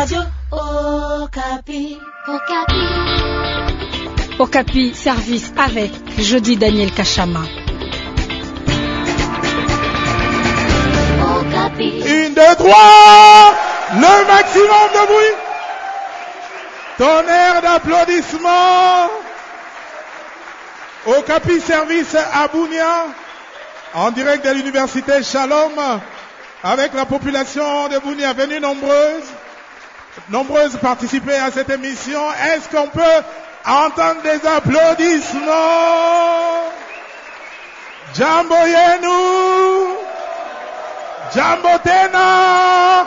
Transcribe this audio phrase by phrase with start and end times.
[0.00, 2.00] Radio Okapi.
[2.26, 2.82] Okapi.
[4.38, 7.42] Okapi, service avec Jeudi Daniel Kachama.
[11.36, 12.00] Okapi.
[12.00, 13.54] Une, deux, trois.
[13.92, 15.36] Le maximum de bruit.
[16.96, 19.10] Tonnerre d'applaudissements.
[21.08, 23.04] Okapi Service à Bounia,
[23.92, 25.72] en direct de l'université Shalom,
[26.64, 29.28] avec la population de Bounia venue nombreuse,
[30.28, 32.20] nombreuses participer à cette émission.
[32.32, 33.22] Est-ce qu'on peut
[33.66, 35.40] entendre des applaudissements?
[38.14, 39.40] Jambo Yenu
[41.84, 43.06] Tena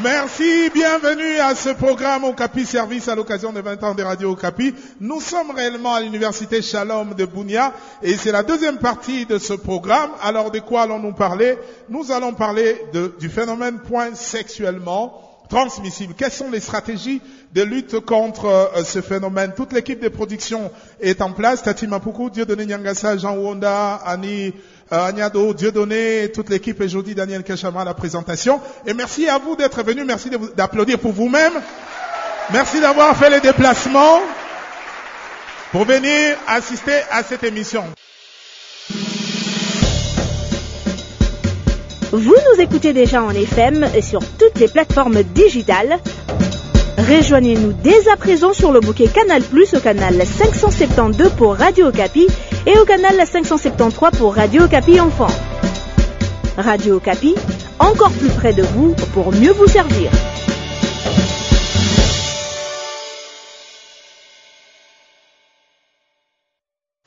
[0.00, 4.74] Merci, bienvenue à ce programme Okapi Service à l'occasion des 20 ans de Radio Okapi.
[5.00, 9.52] Nous sommes réellement à l'université Shalom de Bounia et c'est la deuxième partie de ce
[9.52, 10.10] programme.
[10.22, 11.58] Alors de quoi allons-nous parler?
[11.90, 12.80] Nous allons parler
[13.20, 16.14] du phénomène point sexuellement transmissible.
[16.14, 17.20] Quelles sont les stratégies
[17.52, 19.52] de lutte contre euh, ce phénomène?
[19.54, 21.62] Toute l'équipe de production est en place.
[21.62, 24.54] Tati Mapuku, Dieudonné Nyangasa, Jean Wonda, Annie
[24.92, 28.60] Agnado, Dieudonné, toute l'équipe et Jody Daniel Kachama à la présentation.
[28.86, 30.04] Et merci à vous d'être venus.
[30.06, 31.52] Merci d'applaudir pour vous-même.
[32.52, 34.20] Merci d'avoir fait les déplacements
[35.70, 37.84] pour venir assister à cette émission.
[42.12, 45.98] Vous nous écoutez déjà en FM et sur toutes les plateformes digitales.
[46.98, 52.26] Rejoignez-nous dès à présent sur le bouquet Canal Plus au canal 572 pour Radio Okapi
[52.66, 55.28] et au canal 573 pour Radio Okapi Enfant.
[56.58, 57.34] Radio Okapi,
[57.78, 60.10] encore plus près de vous pour mieux vous servir.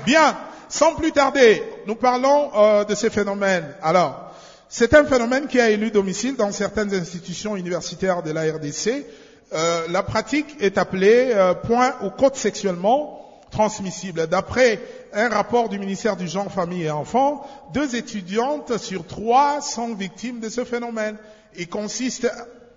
[0.06, 0.36] Bien,
[0.68, 3.76] sans plus tarder, nous parlons euh, de ces phénomènes.
[3.82, 4.32] Alors,
[4.68, 9.06] c'est un phénomène qui a élu domicile dans certaines institutions universitaires de la RDC.
[9.54, 14.28] Euh, la pratique est appelée euh, point ou code sexuellement transmissible.
[14.28, 14.82] D'après
[15.14, 20.40] un rapport du ministère du Genre, Famille et Enfants, deux étudiantes sur trois sont victimes
[20.40, 21.18] de ce phénomène.
[21.58, 22.30] Il consiste,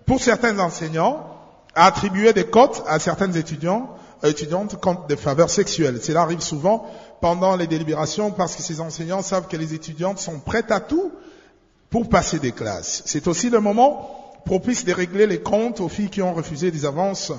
[0.05, 1.25] pour certains enseignants,
[1.75, 3.89] à attribuer des cotes à certaines étudiants,
[4.23, 5.99] étudiantes contre des faveurs sexuelles.
[6.01, 10.39] Cela arrive souvent pendant les délibérations parce que ces enseignants savent que les étudiantes sont
[10.39, 11.11] prêtes à tout
[11.89, 13.01] pour passer des classes.
[13.05, 16.85] C'est aussi le moment propice de régler les comptes aux filles qui ont refusé des
[16.85, 17.31] avances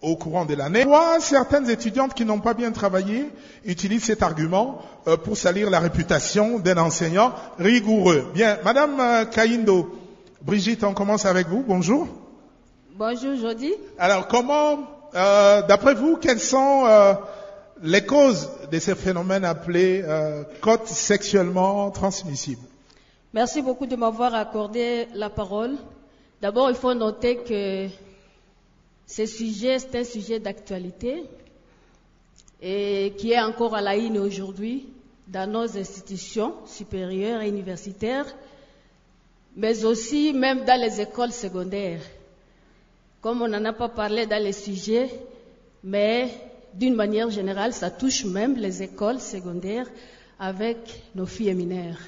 [0.00, 0.82] au courant de l'année.
[0.82, 3.30] Soit certaines étudiantes qui n'ont pas bien travaillé
[3.64, 8.26] utilisent cet argument euh, pour salir la réputation d'un enseignant rigoureux.
[8.34, 9.94] Bien, Madame euh, Kaindo,
[10.42, 11.64] Brigitte, on commence avec vous.
[11.66, 12.06] Bonjour.
[12.96, 13.72] Bonjour Jody.
[13.98, 14.78] Alors, comment,
[15.14, 17.14] euh, d'après vous, quelles sont euh,
[17.82, 22.62] les causes de ces phénomènes appelés euh, cotes sexuellement transmissibles
[23.32, 25.76] Merci beaucoup de m'avoir accordé la parole.
[26.40, 27.88] D'abord, il faut noter que
[29.06, 31.24] ce sujet, c'est un sujet d'actualité
[32.60, 34.86] et qui est encore à la une aujourd'hui
[35.26, 38.26] dans nos institutions supérieures et universitaires,
[39.56, 42.02] mais aussi même dans les écoles secondaires.
[43.20, 45.10] Comme on n'en a pas parlé dans les sujets,
[45.82, 46.28] mais
[46.72, 49.88] d'une manière générale, ça touche même les écoles secondaires
[50.38, 50.76] avec
[51.14, 51.98] nos filles mineures.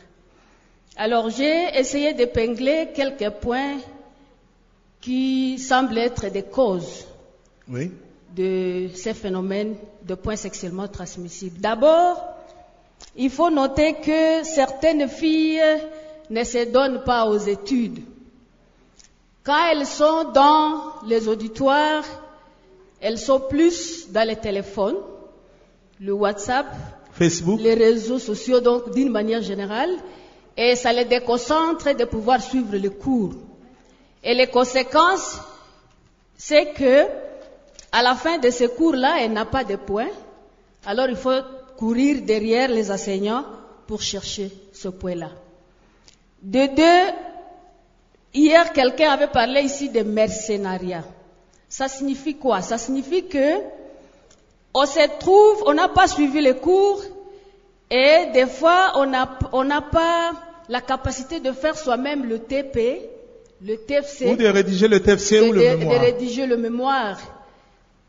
[0.97, 3.79] Alors j'ai essayé d'épingler quelques points
[5.01, 7.07] qui semblent être des causes
[7.69, 7.91] Oui.
[8.37, 11.61] de ces phénomènes de points sexuellement transmissibles.
[11.61, 12.23] D'abord,
[13.17, 15.63] il faut noter que certaines filles
[16.29, 18.01] ne se donnent pas aux études.
[19.43, 22.05] Quand elles sont dans les auditoires,
[23.01, 24.99] elles sont plus dans les téléphones,
[25.99, 26.67] le WhatsApp,
[27.13, 29.91] Facebook les réseaux sociaux, donc d'une manière générale,
[30.57, 33.33] et ça les déconcentre de pouvoir suivre les cours.
[34.23, 35.39] Et les conséquences,
[36.37, 37.07] c'est que
[37.93, 40.11] à la fin de ce cours-là, elle n'a pas de points.
[40.87, 41.41] Alors il faut
[41.77, 43.45] courir derrière les enseignants
[43.87, 45.31] pour chercher ce point-là.
[46.43, 47.15] De deux,
[48.33, 51.05] hier quelqu'un avait parlé ici de mercenariat.
[51.69, 52.63] Ça signifie quoi?
[52.63, 53.59] Ça signifie que
[54.73, 57.03] on se trouve, on n'a pas suivi les cours
[57.91, 59.07] et des fois on
[59.65, 60.33] n'a pas
[60.69, 63.11] la capacité de faire soi-même le TP,
[63.63, 67.19] le TFC Ou de rédiger le TFC ou le de- mémoire de rédiger le mémoire.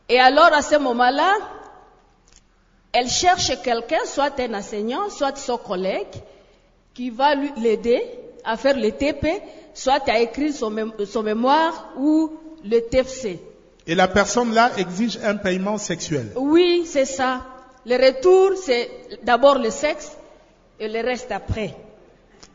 [0.09, 1.33] Et alors, à ce moment-là,
[2.94, 6.07] elle cherche quelqu'un, soit un enseignant, soit son collègue,
[6.94, 8.01] qui va lui- l'aider
[8.44, 9.42] à faire le TP,
[9.74, 12.31] soit à écrire son, mé- son mémoire ou
[12.65, 13.39] le TFC.
[13.88, 16.31] Et la personne là exige un paiement sexuel.
[16.36, 17.42] Oui, c'est ça.
[17.86, 18.89] Le retour, c'est
[19.24, 20.12] d'abord le sexe
[20.80, 21.74] et le reste après.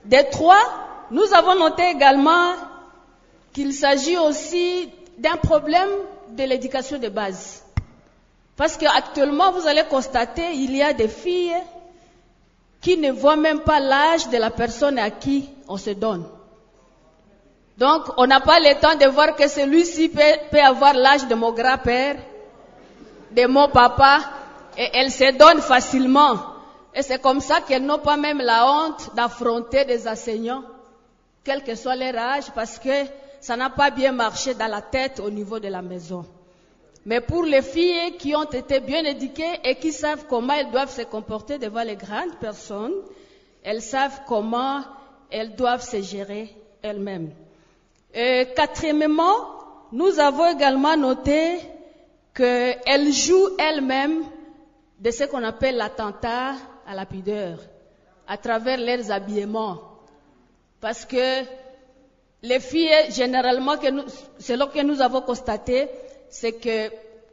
[0.04, 0.62] Des trois,
[1.10, 2.52] nous avons noté également
[3.56, 5.88] qu'il s'agit aussi d'un problème
[6.28, 7.64] de l'éducation de base.
[8.54, 11.56] Parce qu'actuellement, vous allez constater, il y a des filles
[12.82, 16.26] qui ne voient même pas l'âge de la personne à qui on se donne.
[17.78, 20.20] Donc, on n'a pas le temps de voir que celui-ci peut,
[20.50, 22.16] peut avoir l'âge de mon grand-père,
[23.30, 24.18] de mon papa,
[24.76, 26.36] et elles se donnent facilement.
[26.94, 30.62] Et c'est comme ça qu'elles n'ont pas même la honte d'affronter des enseignants,
[31.42, 33.06] quel que soit leur âge, parce que
[33.46, 36.26] ça n'a pas bien marché dans la tête au niveau de la maison.
[37.04, 40.90] Mais pour les filles qui ont été bien éduquées et qui savent comment elles doivent
[40.90, 42.94] se comporter devant les grandes personnes,
[43.62, 44.80] elles savent comment
[45.30, 46.52] elles doivent se gérer
[46.82, 47.30] elles-mêmes.
[48.12, 49.36] Quatrièmement,
[49.92, 51.60] nous avons également noté
[52.34, 54.24] qu'elles jouent elles-mêmes
[54.98, 56.54] de ce qu'on appelle l'attentat
[56.84, 57.60] à la pudeur
[58.26, 59.78] à travers leurs habillements.
[60.80, 61.44] Parce que
[62.46, 65.88] les filles, généralement, que nous, que nous avons constaté,
[66.28, 66.90] c'est que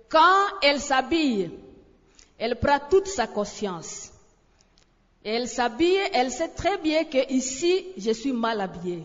[0.09, 1.51] quand elles s'habillent,
[2.37, 4.11] elle prend toute sa conscience.
[5.23, 9.03] Et elle s'habille, elle sait très bien que ici, je suis mal habillée.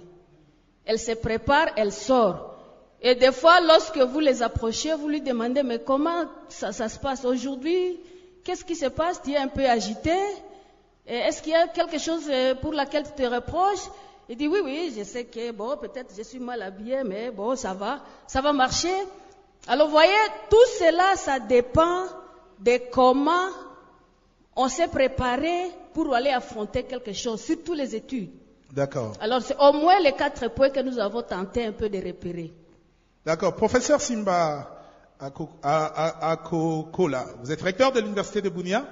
[0.84, 2.56] Elle se prépare, elle sort.
[3.00, 6.98] Et des fois, lorsque vous les approchez, vous lui demandez, mais comment ça, ça se
[6.98, 8.00] passe aujourd'hui?
[8.42, 9.20] Qu'est-ce qui se passe?
[9.22, 10.16] Tu es un peu agité
[11.06, 13.88] Est-ce qu'il y a quelque chose euh, pour laquelle tu te reproches?
[14.28, 17.56] Il dit, oui, oui, je sais que, bon, peut-être je suis mal habillé, mais bon,
[17.56, 18.92] ça va, ça va marcher.
[19.66, 20.12] Alors, vous voyez,
[20.50, 22.04] tout cela, ça dépend
[22.60, 23.48] de comment
[24.54, 28.30] on s'est préparé pour aller affronter quelque chose, surtout les études.
[28.72, 29.14] D'accord.
[29.20, 32.52] Alors, c'est au moins les quatre points que nous avons tenté un peu de repérer.
[33.24, 33.54] D'accord.
[33.54, 34.68] Professeur Simba
[36.20, 38.84] Akokola, vous êtes recteur de l'université de Bounia.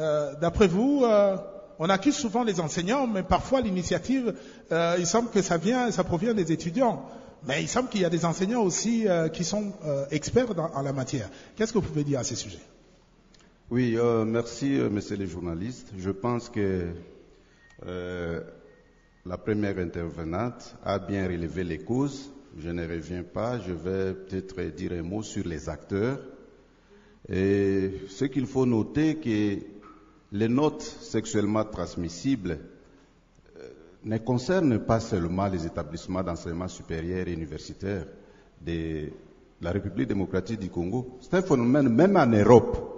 [0.00, 1.36] Euh, D'après vous, euh,
[1.84, 4.34] on accuse souvent les enseignants, mais parfois l'initiative,
[4.70, 7.04] euh, il semble que ça vient, ça provient des étudiants.
[7.44, 10.80] Mais il semble qu'il y a des enseignants aussi euh, qui sont euh, experts en
[10.80, 11.28] la matière.
[11.56, 12.60] Qu'est-ce que vous pouvez dire à ces sujets?
[13.68, 15.88] Oui, merci, messieurs les journalistes.
[15.98, 16.90] Je pense que
[17.84, 22.30] la première intervenante a bien relevé les causes.
[22.60, 23.58] Je ne reviens pas.
[23.58, 26.20] Je vais peut-être dire un mot sur les acteurs.
[27.28, 29.71] Et ce qu'il faut noter, que
[30.32, 32.58] les notes sexuellement transmissibles
[33.58, 33.68] euh,
[34.04, 38.06] ne concernent pas seulement les établissements d'enseignement supérieur et universitaire
[38.64, 39.10] de
[39.60, 41.18] la République démocratique du Congo.
[41.20, 42.92] C'est un phénomène, même en Europe,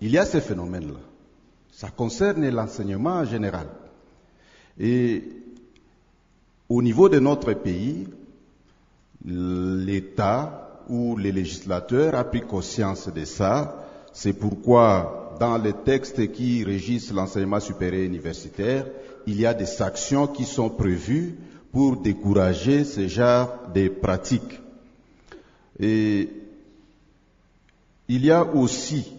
[0.00, 1.00] il y a ces phénomènes-là.
[1.72, 3.68] Ça concerne l'enseignement en général.
[4.78, 5.24] Et
[6.68, 8.08] au niveau de notre pays,
[9.24, 13.86] l'État ou les législateurs a pris conscience de ça.
[14.12, 18.86] C'est pourquoi, dans les textes qui régissent l'enseignement supérieur universitaire,
[19.26, 21.36] il y a des sanctions qui sont prévues
[21.72, 24.60] pour décourager ce genre de pratiques.
[25.78, 26.30] Et
[28.08, 29.12] il y a aussi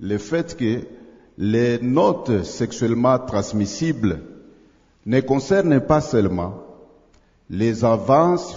[0.00, 0.80] le fait que
[1.38, 4.20] les notes sexuellement transmissibles
[5.06, 6.62] ne concernent pas seulement
[7.50, 8.54] les avances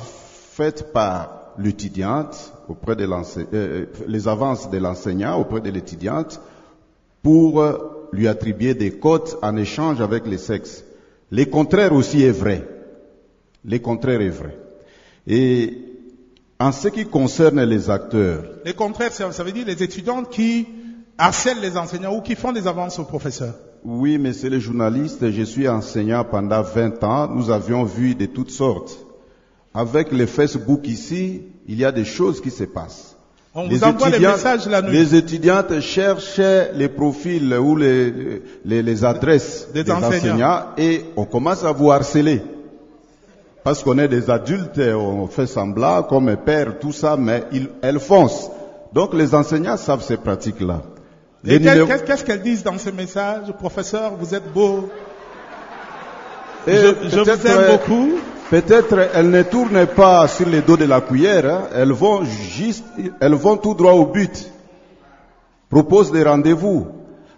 [0.51, 3.07] faites par l'étudiante auprès de
[3.53, 6.39] euh, les avances de l'enseignant auprès de l'étudiante
[7.27, 7.61] pour
[8.13, 10.85] lui attribuer des cotes en échange avec les sexes.
[11.29, 12.65] Le contraire aussi est vrai.
[13.65, 14.57] Le contraire est vrai.
[15.27, 15.77] Et
[16.57, 18.45] en ce qui concerne les acteurs.
[18.63, 20.67] Le contraire, ça, ça veut dire les étudiants qui
[21.17, 23.55] harcèlent les enseignants ou qui font des avances aux professeurs.
[23.83, 25.29] Oui, mais c'est les journalistes.
[25.29, 27.27] Je suis enseignant pendant 20 ans.
[27.27, 29.05] Nous avions vu de toutes sortes.
[29.73, 33.16] Avec les Facebook ici, il y a des choses qui se passent.
[33.59, 34.91] On vous envoie les messages la nuit.
[34.91, 36.39] Les étudiantes cherchent
[36.75, 38.13] les profils ou les,
[38.63, 40.09] les, les adresses Des des, enseignants.
[40.09, 40.61] enseignants.
[40.77, 42.43] et on commence à vous harceler.
[43.63, 47.99] Parce qu'on est des adultes, on fait semblant comme père, tout ça, mais ils, elles
[47.99, 48.51] foncent.
[48.93, 50.83] Donc les enseignants savent ces pratiques-là.
[51.43, 54.87] Les Et qu'est-ce qu'elles disent dans ces messages Professeur, vous êtes beau.
[56.67, 58.19] Et je je vous aime euh, beaucoup.
[58.49, 61.61] Peut-être elles ne tournent pas sur les dos de la cuillère, hein.
[61.75, 62.85] elles vont juste,
[63.19, 64.49] elles vont tout droit au but.
[65.69, 66.87] Proposent des rendez-vous.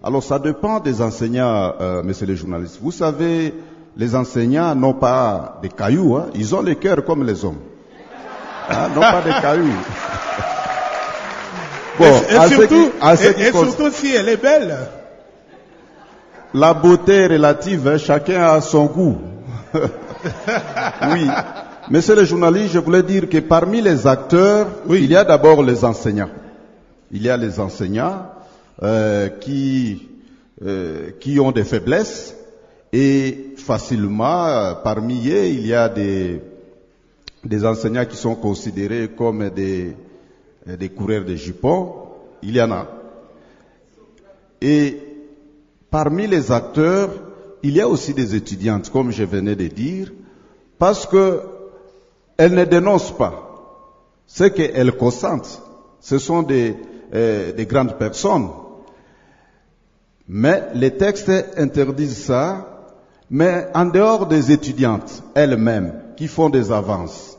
[0.03, 2.77] Alors ça dépend des enseignants, euh, messieurs les journalistes.
[2.81, 3.53] Vous savez,
[3.97, 6.27] les enseignants n'ont pas des cailloux, hein.
[6.35, 7.57] ils ont le cœur comme les hommes.
[8.69, 9.73] Hein, non pas des cailloux.
[11.97, 14.77] Bon, et, surtout, qui- et- surtout si elle est belle.
[16.53, 19.17] La beauté est relative, hein, chacun a son goût.
[20.23, 21.27] oui.
[21.89, 25.83] Monsieur le journaliste, je voulais dire que parmi les acteurs, il y a d'abord les
[25.83, 26.29] enseignants.
[27.11, 28.27] Il y a les enseignants
[28.83, 30.07] euh, qui,
[30.63, 32.35] euh, qui ont des faiblesses
[32.91, 36.41] et facilement, euh, parmi eux, il y a des,
[37.43, 39.95] des enseignants qui sont considérés comme des,
[40.67, 41.93] euh, des coureurs de jupons.
[42.41, 42.87] Il y en a.
[44.61, 44.97] Et
[45.89, 47.09] parmi les acteurs,
[47.63, 50.11] il y a aussi des étudiantes, comme je venais de dire,
[50.77, 51.41] parce que
[52.37, 53.45] elles ne dénoncent pas.
[54.25, 55.61] Ce qu'elles consentent,
[55.99, 56.75] ce sont des,
[57.13, 58.49] euh, des grandes personnes.
[60.27, 62.87] Mais les textes interdisent ça,
[63.29, 67.37] mais en dehors des étudiantes elles-mêmes qui font des avances.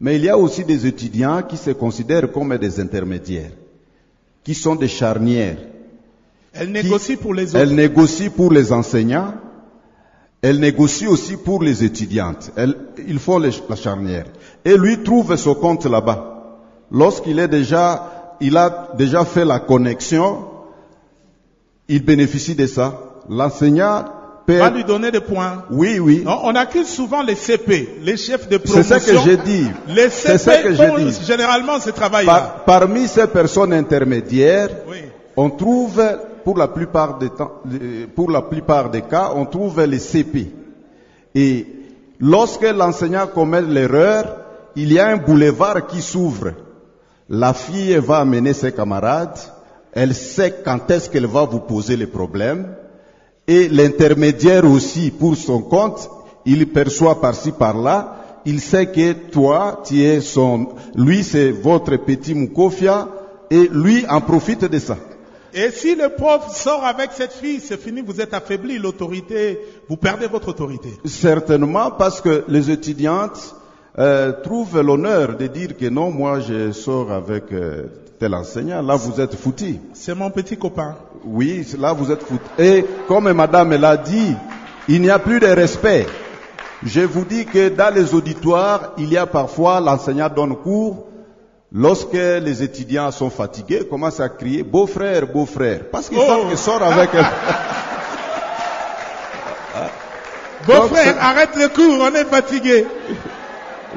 [0.00, 3.50] Mais il y a aussi des étudiants qui se considèrent comme des intermédiaires,
[4.44, 5.58] qui sont des charnières.
[6.52, 7.58] Elle négocie pour les autres.
[7.58, 9.34] Elles négocient pour les enseignants,
[10.42, 12.50] elles négocient aussi pour les étudiantes.
[12.56, 12.76] Elles-
[13.06, 14.24] ils font les- la charnière.
[14.64, 16.34] Et lui trouve son compte là-bas.
[16.90, 20.44] Lorsqu'il est déjà, il a déjà fait la connexion,
[21.88, 22.98] il bénéficie de ça.
[23.28, 24.04] L'enseignant
[24.46, 25.64] peut va lui donner des points.
[25.70, 26.24] Oui, oui.
[26.26, 28.98] On accuse souvent les CP, les chefs de C'est promotion.
[28.98, 29.66] ce que j'ai dit.
[29.88, 31.24] Les C'est CP ce que font dit.
[31.26, 32.32] généralement ce travail-là.
[32.32, 34.98] Par- parmi ces personnes intermédiaires, Oui.
[35.36, 36.00] on trouve,
[36.48, 40.50] pour la plupart des temps, euh, pour la plupart des cas, on trouve les CP.
[41.34, 41.66] Et
[42.20, 44.24] lorsque l'enseignant commet l'erreur,
[44.74, 46.52] il y a un boulevard qui s'ouvre.
[47.28, 49.38] La fille va amener ses camarades,
[49.92, 52.74] elle sait quand est-ce qu'elle va vous poser les problèmes,
[53.46, 56.08] et l'intermédiaire aussi, pour son compte,
[56.46, 62.32] il perçoit par-ci par-là, il sait que toi, tu es son, lui c'est votre petit
[62.32, 63.06] Moukofia,
[63.50, 64.96] et lui en profite de ça.
[65.54, 69.96] Et si le prof sort avec cette fille, c'est fini, vous êtes affaibli, l'autorité, vous
[69.96, 70.90] perdez votre autorité.
[71.04, 73.54] Certainement parce que les étudiantes
[73.98, 77.86] euh, trouvent l'honneur de dire que non, moi je sors avec euh,
[78.18, 79.76] tel enseignant, là vous êtes foutu.
[79.94, 80.96] C'est mon petit copain.
[81.24, 82.42] Oui, là vous êtes foutu.
[82.58, 84.34] Et comme madame l'a dit,
[84.88, 86.06] il n'y a plus de respect.
[86.82, 91.07] Je vous dis que dans les auditoires, il y a parfois l'enseignant donne cours.
[91.72, 96.26] Lorsque les étudiants sont fatigués, commencent à crier beau-frère, beau-frère, parce qu'ils Oh.
[96.26, 97.26] savent qu'ils sortent avec elle.
[100.66, 102.86] Beau Donc, frère, arrête le cours, on est fatigué.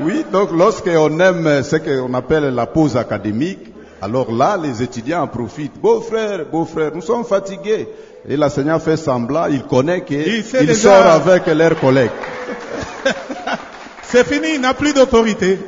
[0.01, 3.59] Oui, donc lorsqu'on aime ce qu'on appelle la pause académique,
[4.01, 5.79] alors là, les étudiants en profitent.
[5.81, 7.87] Beau frère, beau frère, nous sommes fatigués.
[8.27, 10.73] Et l'enseignant fait semblant, il connaît Il qu'il déjà.
[11.03, 12.11] sort avec leurs collègues.
[14.03, 15.59] C'est fini, il n'a plus d'autorité.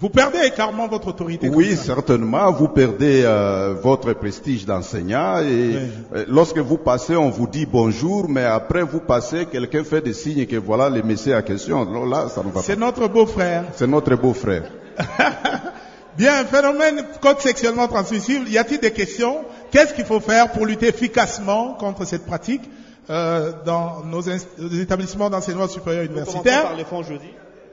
[0.00, 1.48] Vous perdez carrément votre autorité.
[1.48, 1.84] comme Oui, ça.
[1.84, 5.76] certainement, vous perdez euh, votre prestige d'enseignant et
[6.14, 10.14] euh, lorsque vous passez, on vous dit bonjour, mais après vous passez, quelqu'un fait des
[10.14, 11.82] signes que voilà le messieurs en question.
[11.82, 12.62] Alors là, ça ne va pas.
[12.62, 13.64] C'est notre beau-frère.
[13.74, 14.70] C'est notre beau-frère.
[16.16, 19.44] Bien, phénomène code sexuellement transmissible, y a-t-il des questions?
[19.70, 22.62] Qu'est-ce qu'il faut faire pour lutter efficacement contre cette pratique
[23.10, 26.62] euh, dans nos, établissements d'enseignement supérieur universitaire?
[26.62, 27.28] par les fonds jeudi.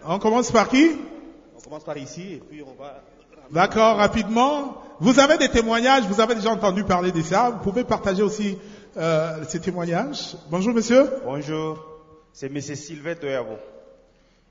[0.06, 0.92] On commence par qui?
[0.92, 1.17] On
[1.68, 3.04] commence par ici et puis on va.
[3.52, 4.82] D'accord, rapidement.
[5.02, 7.50] Vous avez des témoignages, vous avez déjà entendu parler de ça.
[7.50, 8.58] Vous pouvez partager aussi
[8.96, 10.38] euh, ces témoignages.
[10.50, 11.10] Bonjour monsieur.
[11.26, 11.78] Bonjour,
[12.32, 12.62] c'est M.
[12.62, 13.58] Sylvain Toyabo.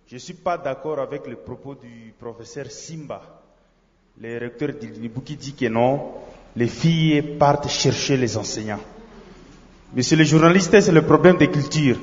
[0.07, 3.23] Je ne suis pas d'accord avec le propos du professeur Simba,
[4.21, 6.13] le recteur d'Ilnibu qui dit que non,
[6.55, 8.81] les filles partent chercher les enseignants.
[9.95, 11.99] Monsieur le journaliste, c'est le problème des cultures.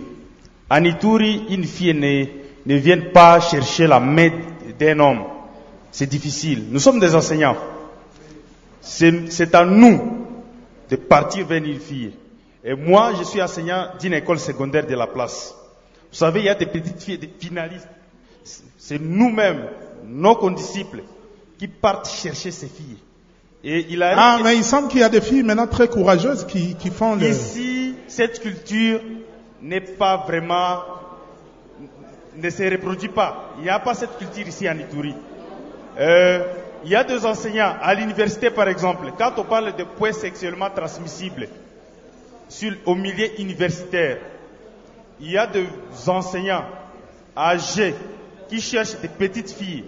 [0.72, 2.26] En Ituri, une fille ne,
[2.66, 5.24] ne vient pas chercher la main d'un homme.
[5.92, 6.66] C'est difficile.
[6.70, 7.58] Nous sommes des enseignants.
[8.82, 10.28] C'est à nous
[10.90, 12.14] de partir vers une fille.
[12.64, 15.56] Et moi, je suis enseignant d'une école secondaire de la place.
[16.12, 17.88] Vous savez, il y a des petites filles, des finalistes.
[18.78, 19.66] C'est nous-mêmes,
[20.06, 21.04] nos condisciples,
[21.58, 22.98] qui partent chercher ces filles.
[23.64, 26.76] Et il Ah, mais il semble qu'il y a des filles maintenant très courageuses qui,
[26.76, 27.30] qui font le...
[27.30, 29.00] Ici, cette culture
[29.62, 30.80] n'est pas vraiment,
[32.36, 33.52] ne se reproduit pas.
[33.58, 35.16] Il n'y a pas cette culture ici en Ituri.
[36.00, 36.44] Euh,
[36.84, 40.70] il y a des enseignants à l'université, par exemple, quand on parle de points sexuellement
[40.70, 41.48] transmissibles
[42.50, 44.18] sur, au milieu universitaire,
[45.20, 45.66] il y a des
[46.08, 46.66] enseignants
[47.38, 47.96] âgés
[48.50, 49.86] qui cherchent des petites filles.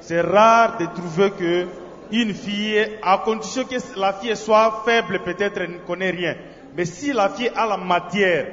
[0.00, 1.66] C'est rare de trouver que
[2.10, 6.36] une fille, à condition que la fille soit faible, peut-être ne connaît rien.
[6.76, 8.46] Mais si la fille a la matière,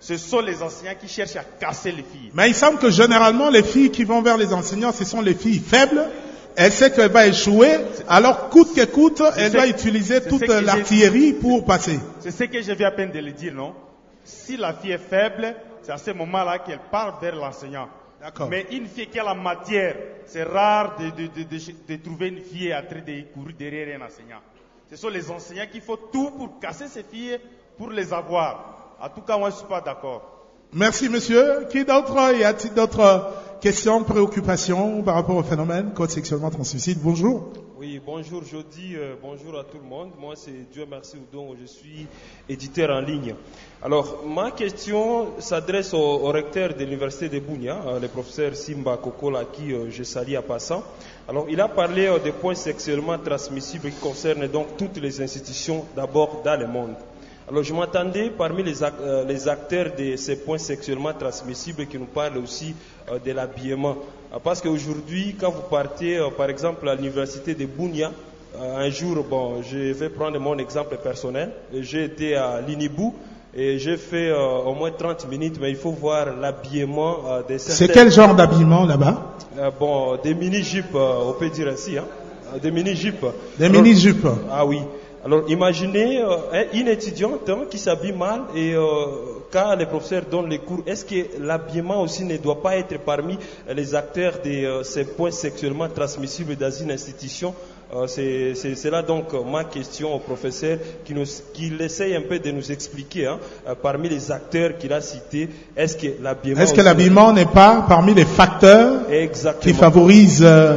[0.00, 2.30] ce sont les enseignants qui cherchent à casser les filles.
[2.34, 5.34] Mais il semble que généralement les filles qui vont vers les enseignants, ce sont les
[5.34, 6.08] filles faibles.
[6.56, 7.78] Elle sait qu'elle va échouer,
[8.08, 12.00] alors coûte que coûte, elle doit utiliser toute l'artillerie pour passer.
[12.20, 13.74] C'est ce que je viens à peine de le dire, non?
[14.24, 17.88] Si la fille est faible, c'est à ce moment-là qu'elle part vers l'enseignant.
[18.50, 22.28] Mais une fille qui a la matière, c'est rare de, de- de- de- de trouver
[22.28, 24.40] une fille en train de courir derrière un enseignant.
[24.90, 27.38] Ce sont les enseignants qui font tout pour casser ces filles,
[27.78, 28.79] pour les avoir.
[29.02, 30.22] En tout cas, moi, je ne suis pas d'accord.
[30.72, 31.66] Merci monsieur.
[31.70, 32.14] Qui d'autre?
[32.38, 37.00] Y a-t-il d'autres questions, préoccupations par rapport au phénomène code sexuellement transmissible?
[37.02, 37.48] Bonjour.
[37.76, 40.10] Oui, bonjour Jody, euh, bonjour à tout le monde.
[40.20, 42.06] Moi c'est Dieu merci Oudon, je suis
[42.46, 43.34] éditeur en ligne.
[43.82, 48.98] Alors ma question s'adresse au, au recteur de l'université de Bounia, euh, le professeur Simba
[48.98, 50.82] Kokola, qui euh, je salue à passant.
[51.26, 55.86] Alors il a parlé euh, des points sexuellement transmissibles qui concernent donc toutes les institutions
[55.96, 56.94] d'abord dans le monde.
[57.50, 62.04] Alors je m'attendais parmi les, euh, les acteurs de ces points sexuellement transmissibles qui nous
[62.06, 62.74] parlent aussi
[63.10, 63.96] euh, de l'habillement.
[64.32, 68.12] Euh, Parce qu'aujourd'hui, quand vous partez par exemple à l'université de Bounia,
[68.60, 73.14] un jour, bon, je vais prendre mon exemple personnel, j'ai été à l'Inibou
[73.56, 77.58] et j'ai fait euh, au moins 30 minutes, mais il faut voir l'habillement euh, des
[77.58, 79.34] C'est certains- quel genre d'habillement là-bas?
[79.58, 82.04] Euh, bon, des mini-jupes, on peut dire ainsi, hein,
[82.62, 83.26] des mini-jupes.
[83.58, 84.26] Des mini-jupes.
[84.52, 84.78] Ah oui.
[85.24, 88.82] Alors imaginez euh, un- une étudiante hein, qui s'habille mal et euh,
[89.52, 93.38] quand les professeurs donnent les cours, est-ce que l'habillement aussi ne doit pas être parmi
[93.74, 97.54] les acteurs de euh, ces points sexuellement transmissibles dans une institution?
[97.94, 102.38] Euh, C'est là donc euh, ma question au professeur qui, nous, qui essaye un peu
[102.38, 103.38] de nous expliquer, hein,
[103.82, 106.62] parmi les acteurs qu'il a cités, est-ce que l'habillement...
[106.62, 109.60] Est-ce que l'habillement n'est pas parmi les facteurs Exactement.
[109.60, 110.76] qui favorisent euh,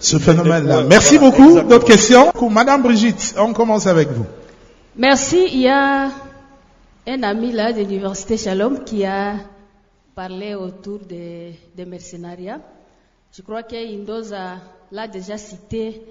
[0.00, 1.60] ce phénomène-là Merci beaucoup.
[1.60, 2.32] D'autres questions?
[2.50, 4.24] Madame Brigitte, on commence avec vous.
[4.96, 5.46] Merci.
[5.52, 6.08] Il y a
[7.06, 9.34] un ami là de l'université Shalom qui a
[10.14, 12.60] parlé autour des des mercenariats.
[13.32, 14.56] Je crois qu'Indoza
[14.90, 16.02] l'a déjà cité.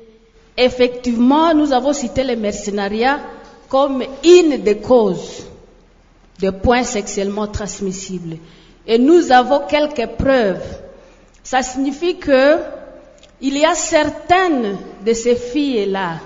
[0.55, 3.19] Effectivement, nous avons cité les mercenariats
[3.67, 5.46] comme une des causes
[6.39, 8.38] de points sexuellement transmissibles.
[8.88, 10.63] Et nous avons quelques preuves.
[11.43, 12.58] Ça signifie que
[13.41, 16.19] il y a certaines de ces filles-là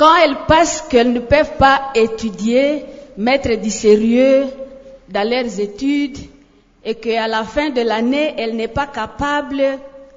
[0.00, 2.86] quand elles pensent qu'elles ne peuvent pas étudier,
[3.18, 4.46] mettre du sérieux
[5.10, 6.16] dans leurs études
[6.82, 9.62] et qu'à la fin de l'année, elles n'est pas capable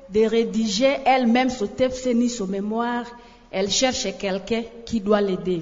[0.10, 3.03] de rédiger elle-même son TFC ni son mémoire,
[3.51, 5.62] elle cherche quelqu'un qui doit l'aider.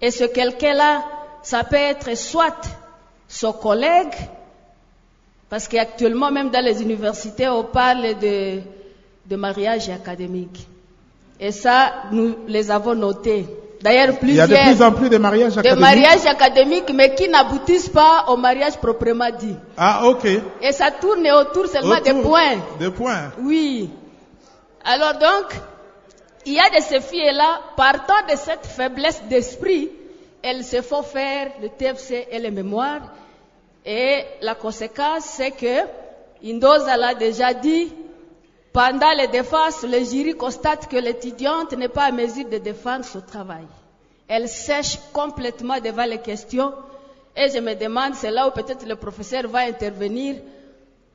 [0.00, 1.02] Et ce quelqu'un-là,
[1.42, 2.60] ça peut être soit
[3.26, 4.14] son collègue,
[5.50, 8.60] parce qu'actuellement, même dans les universités, on parle de,
[9.28, 10.66] de mariage académique.
[11.38, 13.46] Et ça, nous les avons notés.
[13.82, 15.80] D'ailleurs, Il y a plusieurs de plus en plus de mariages de académiques.
[15.80, 19.54] mariages académiques, mais qui n'aboutissent pas au mariage proprement dit.
[19.76, 20.26] Ah, ok.
[20.62, 22.56] Et ça tourne autour seulement des points.
[22.78, 23.32] Des points.
[23.42, 23.90] Oui.
[24.84, 25.60] Alors donc,
[26.46, 29.90] il y a de ces filles-là, partant de cette faiblesse d'esprit,
[30.42, 33.02] elles se font faire le TFC et les mémoires.
[33.84, 35.86] Et la conséquence, c'est que,
[36.44, 37.92] Indoza l'a déjà dit,
[38.76, 43.22] pendant les défenses, le jury constate que l'étudiante n'est pas à mesure de défendre son
[43.22, 43.64] travail.
[44.28, 46.74] Elle sèche complètement devant les questions.
[47.34, 50.36] Et je me demande, c'est là où peut-être le professeur va intervenir,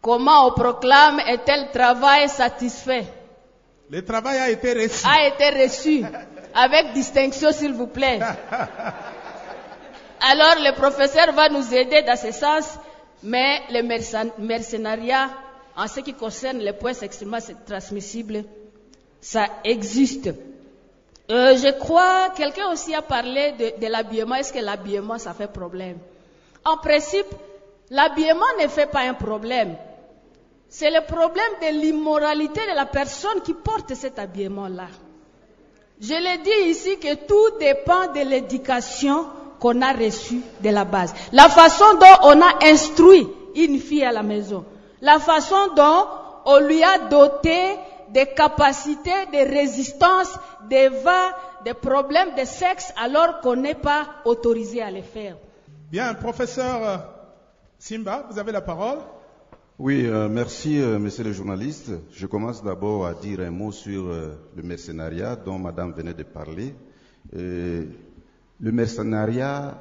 [0.01, 3.03] comment on proclame un tel travail satisfait?
[3.91, 5.05] Le travail a été reçu.
[5.07, 6.03] a été reçu
[6.55, 8.19] avec distinction, s'il vous plaît.
[10.31, 12.73] Alors, le professeur va nous aider dans ce sens,
[13.21, 15.29] mais le mercen- mercenariat,
[15.75, 18.43] en ce qui concerne les points sexuellement transmissibles,
[19.19, 20.29] ça existe.
[21.29, 24.35] Euh, je crois, quelqu'un aussi a parlé de, de l'habillement.
[24.35, 25.97] Est-ce que l'habillement, ça fait problème?
[26.65, 27.27] En principe,
[27.89, 29.75] l'habillement ne fait pas un problème.
[30.67, 34.87] C'est le problème de l'immoralité de la personne qui porte cet habillement-là.
[35.99, 39.25] Je l'ai dit ici que tout dépend de l'éducation
[39.59, 41.13] qu'on a reçue de la base.
[41.31, 44.65] La façon dont on a instruit une fille à la maison.
[45.01, 46.05] La façon dont
[46.45, 47.75] on lui a doté
[48.09, 50.37] des capacités de résistance
[50.69, 55.37] devant des problèmes de sexe alors qu'on n'est pas autorisé à les faire.
[55.91, 56.97] Bien, professeur euh,
[57.79, 58.99] Simba, vous avez la parole.
[59.79, 61.91] Oui, euh, merci, euh, monsieur le journaliste.
[62.13, 66.23] Je commence d'abord à dire un mot sur euh, le mercenariat dont madame venait de
[66.23, 66.75] parler.
[67.35, 67.85] Euh,
[68.59, 69.79] le mercenariat,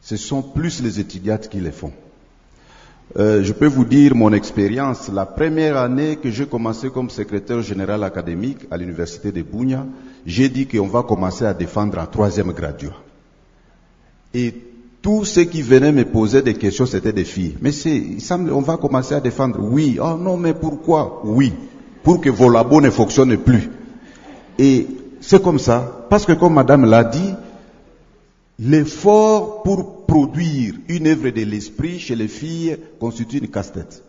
[0.00, 1.92] ce sont plus les étudiantes qui les font.
[3.18, 5.10] Euh, je peux vous dire mon expérience.
[5.12, 9.84] La première année que j'ai commencé comme secrétaire général académique à l'université de Bounia,
[10.24, 12.94] j'ai dit qu'on va commencer à défendre un troisième graduat.
[14.32, 14.54] Et
[15.02, 17.56] tous ceux qui venaient me poser des questions, c'était des filles.
[17.60, 19.58] Mais c'est, il semble, on va commencer à défendre.
[19.60, 19.98] Oui.
[20.00, 21.22] Oh non, mais pourquoi?
[21.24, 21.52] Oui.
[22.04, 23.70] Pour que vos labos ne fonctionnent plus.
[24.58, 24.86] Et
[25.20, 26.06] c'est comme ça.
[26.08, 27.34] Parce que comme madame l'a dit,
[28.60, 34.02] l'effort pour produire une œuvre de l'esprit chez les filles constitue une casse-tête.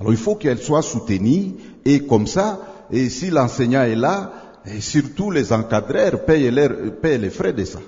[0.00, 1.52] Alors il faut qu'elle soit soutenue
[1.84, 4.32] et comme ça, et si l'enseignant est là,
[4.80, 7.80] surtout les encadreurs payent, les frais de ça.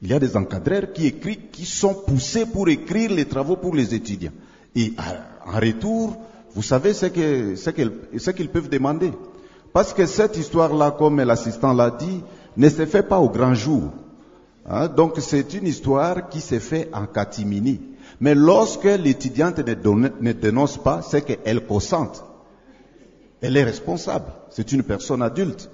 [0.00, 3.74] Il y a des encadreurs qui écrivent, qui sont poussés pour écrire les travaux pour
[3.74, 4.32] les étudiants.
[4.74, 4.94] Et
[5.46, 6.16] en retour,
[6.54, 7.06] Vous savez ce
[8.30, 9.12] qu'ils peuvent demander.
[9.72, 12.22] Parce que cette histoire-là, comme l'assistant l'a dit,
[12.56, 13.84] ne se fait pas au grand jour.
[14.68, 17.80] Hein, donc c'est une histoire qui se fait en catimini.
[18.20, 22.24] Mais lorsque l'étudiante ne, donne- ne dénonce pas, c'est qu'elle consente.
[23.40, 24.26] Elle est responsable.
[24.50, 25.68] C'est une personne adulte.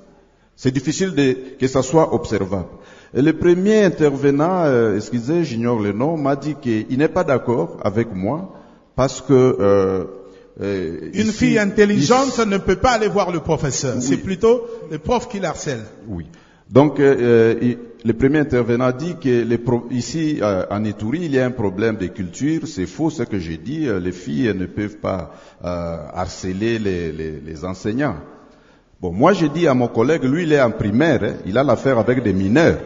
[0.57, 2.69] C'est difficile de, que ça soit observable.
[3.15, 7.79] Et le premier intervenant, euh, excusez, j'ignore le nom, m'a dit qu'il n'est pas d'accord
[7.85, 8.55] avec moi
[8.97, 10.05] parce que euh,
[10.61, 13.97] euh, Une ici- fille intelligente ici- ne peut pas aller voir le professeur.
[13.97, 14.03] Oui.
[14.03, 15.85] C'est plutôt le prof qui l'harcèle.
[16.09, 16.27] Oui.
[16.71, 21.33] Donc, euh, euh, le premier intervenant dit que les pro- ici, euh, en Ituri, il
[21.35, 22.61] y a un problème de culture.
[22.67, 23.89] C'est faux ce que j'ai dit.
[24.01, 25.33] Les filles ne peuvent pas
[25.65, 28.17] euh, harceler les, les- les enseignants.
[29.01, 31.63] Bon, moi j'ai dit à mon collègue, lui il est en primaire, hein, il a
[31.65, 32.79] l'affaire avec des mineurs.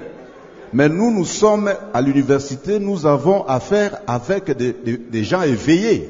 [0.74, 6.08] Mais nous, nous sommes à l'université, nous avons affaire avec des, des- des gens éveillés,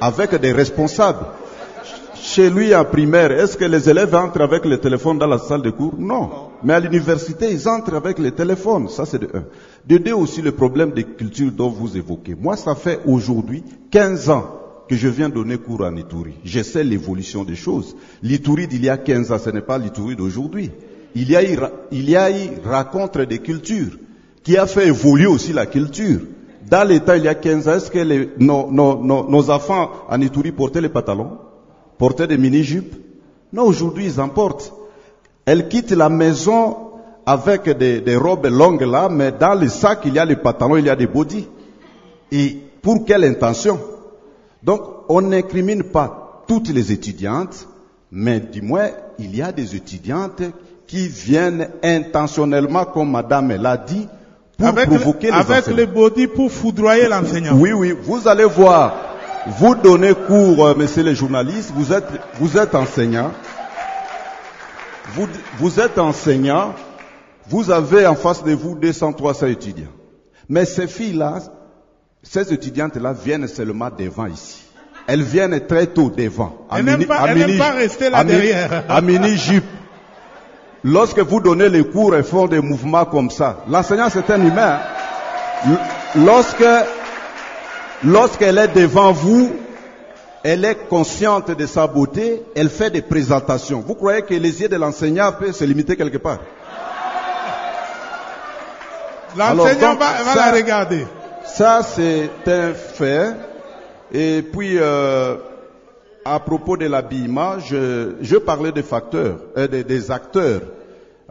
[0.00, 1.26] avec des responsables.
[2.14, 5.62] Chez lui en primaire, est-ce que les élèves entrent avec le téléphone dans la salle
[5.62, 5.94] de cours?
[5.98, 6.30] Non.
[6.64, 8.88] Mais à l'université, ils entrent avec les téléphones.
[8.88, 9.44] Ça, c'est de un.
[9.86, 12.34] De deux aussi, le problème des cultures dont vous évoquez.
[12.34, 14.46] Moi, ça fait aujourd'hui 15 ans
[14.88, 16.34] que je viens donner cours en Ituri.
[16.44, 17.94] Je sais l'évolution des choses.
[18.22, 20.70] L'Ituri d'il y a 15 ans, ce n'est pas l'Ituri d'aujourd'hui.
[21.14, 21.56] Il y a eu,
[21.92, 23.98] il y a eu rencontre des cultures
[24.42, 26.20] qui a fait évoluer aussi la culture.
[26.70, 30.20] Dans l'État, il y a 15 ans, est-ce que nos, nos- nos- nos enfants en
[30.20, 31.38] Ituri portaient les pantalons?
[31.98, 32.94] Portaient des mini-jupes?
[33.52, 34.72] Non, aujourd'hui, ils en portent.
[35.46, 36.76] Elles quittent la maison
[37.26, 40.76] avec des, des robes longues là, mais dans le sac, il y a les pantalons,
[40.76, 41.48] il y a des bodys.
[42.32, 43.78] Et pour quelle intention?
[44.62, 47.68] Donc, on n'incrimine pas toutes les étudiantes,
[48.10, 50.42] mais du moins, il y a des étudiantes
[50.86, 54.06] qui viennent intentionnellement, comme madame l'a dit,
[54.58, 55.76] pour Avec, provoquer le, les avec enseignants.
[55.78, 57.56] le body pour foudroyer l'enseignant.
[57.56, 58.94] Oui, oui, vous allez voir.
[59.58, 62.06] Vous donnez cours, euh, messieurs les journalistes, vous êtes,
[62.38, 63.30] vous êtes enseignant.
[65.14, 66.74] Vous, vous êtes enseignant,
[67.48, 69.92] vous avez en face de vous 200, 300 étudiants.
[70.48, 71.38] Mais ces filles-là,
[72.22, 74.62] ces étudiantes-là viennent seulement devant ici.
[75.06, 76.66] Elles viennent très tôt devant.
[76.74, 78.84] Elles n'aiment pas- elles n'aiment pas rester là à derrière.
[78.88, 79.64] À mini-jupe.
[80.82, 83.64] Lorsque vous donnez les cours, elles font des mouvements comme ça.
[83.68, 84.80] L'enseignant, c'est un humain.
[86.16, 86.64] Lorsque,
[88.02, 89.52] lorsqu'elle est devant vous,
[90.44, 93.80] elle est consciente de sa beauté, elle fait des présentations.
[93.80, 96.38] Vous croyez que les yeux de l'enseignant peuvent se limiter quelque part?
[99.36, 101.06] L'enseignant va, va ça- la regarder.
[101.44, 103.34] Ça, c'est un fait.
[104.12, 105.36] Et puis, euh,
[106.24, 110.60] à propos de l'habillement, je, je parlais des facteurs, euh, des, des acteurs.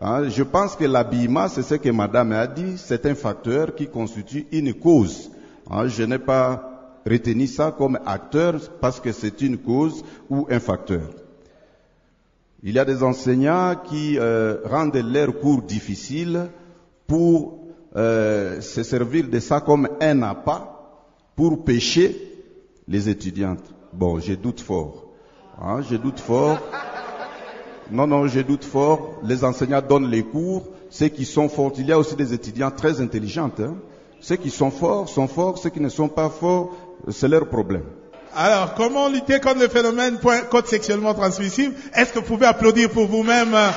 [0.02, 3.88] Hein, je pense que l'habillement, c'est ce que Madame a dit, c'est un facteur qui
[3.88, 5.30] constitue une cause.
[5.72, 6.73] Hein, je n'ai pas
[7.06, 11.02] retenu ça comme acteur parce que c'est une cause ou un facteur.
[12.64, 16.48] Il y a des enseignants qui euh, rendent leurs cours difficiles
[17.08, 17.60] pour
[17.96, 20.70] euh, se servir de ça comme un appât
[21.36, 22.16] pour pêcher
[22.88, 23.64] les étudiantes.
[23.92, 25.06] Bon, je doute fort.
[25.62, 26.58] Hein, je doute fort.
[27.92, 29.20] Non, non, je doute fort.
[29.24, 30.64] Les enseignants donnent les cours.
[30.90, 33.52] Ceux qui sont forts, il y a aussi des étudiants très intelligents.
[33.60, 33.76] hein.
[34.22, 35.58] Ceux qui sont forts sont forts.
[35.58, 36.72] Ceux qui ne sont pas forts,
[37.10, 37.84] c'est leur problème.
[38.36, 41.76] Alors, comment lutter contre le phénomène point- code sexuellement transmissible?
[41.94, 43.70] Est-ce que vous pouvez applaudir pour vous-même euh,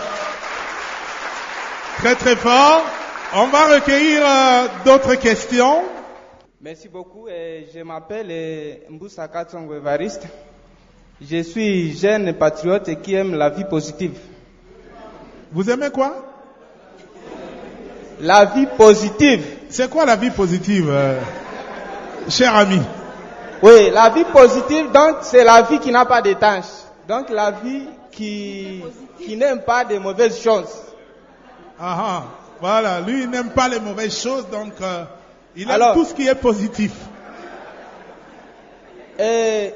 [1.98, 2.82] très très fort?
[3.34, 5.82] On va recueillir euh, d'autres questions.
[6.60, 7.26] Merci beaucoup.
[7.28, 10.26] je m'appelle euh, Mboussa Katsongo Evariste.
[11.20, 14.18] Je suis jeune patriote qui aime la vie positive.
[15.52, 16.14] Vous aimez quoi?
[18.20, 19.44] La vie positive.
[19.68, 21.20] C'est quoi la vie positive, euh,
[22.28, 22.80] cher ami?
[23.62, 26.64] Oui, la vie positive, donc, c'est la vie qui n'a pas de tâches.
[27.08, 28.82] Donc, la vie qui,
[29.18, 30.82] qui n'aime pas de mauvaises choses.
[31.78, 32.24] Ah, ah,
[32.60, 35.04] Voilà, lui il n'aime pas les mauvaises choses, donc euh,
[35.54, 36.92] il aime Alors- tout ce qui est positif.
[39.18, 39.72] Et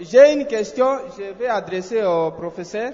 [0.00, 2.92] j'ai une question, je vais adresser au professeur.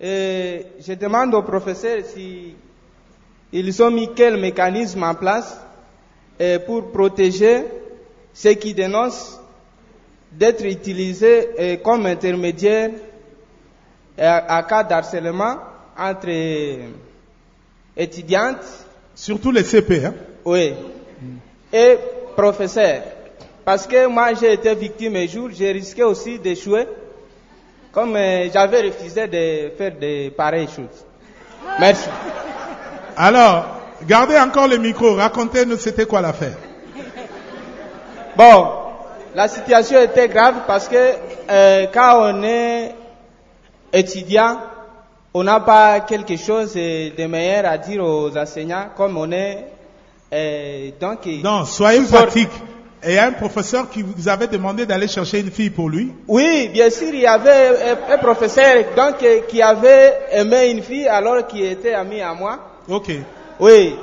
[0.00, 2.56] Et je demande au professeur si
[3.52, 5.60] ils ont mis quel mécanisme en place
[6.40, 7.64] eh, pour protéger
[8.34, 9.40] ceux qui dénoncent
[10.32, 12.90] d'être utilisés eh, comme intermédiaires
[14.18, 15.56] eh, à, cas d'harcèlement
[15.98, 16.30] entre
[17.96, 18.64] étudiantes
[19.14, 20.06] Surtout les CP.
[20.06, 20.14] Hein?
[20.44, 20.72] oui.
[21.72, 21.96] Et
[22.36, 23.02] professeur,
[23.64, 26.86] parce que moi j'ai été victime un jour, j'ai risqué aussi d'échouer,
[27.92, 31.04] comme euh, j'avais refusé de faire de pareilles choses.
[31.78, 32.08] Merci.
[33.16, 36.56] Alors, gardez encore le micro, racontez-nous c'était quoi l'affaire.
[38.36, 38.68] Bon,
[39.34, 40.96] la situation était grave parce que
[41.50, 42.94] euh, quand on est
[43.92, 44.58] étudiant,
[45.34, 49.66] on n'a pas quelque chose de meilleur à dire aux enseignants comme on est
[50.32, 52.50] euh, donc Non, soyez pratique.
[53.04, 55.90] Et il y a un professeur qui vous avait demandé d'aller chercher une fille pour
[55.90, 56.12] lui?
[56.28, 60.82] Oui, bien sûr, il y avait un, un professeur donc euh, qui avait aimé une
[60.82, 62.58] fille alors qu'il était ami à moi.
[62.88, 63.10] Ok.
[63.58, 63.96] Oui.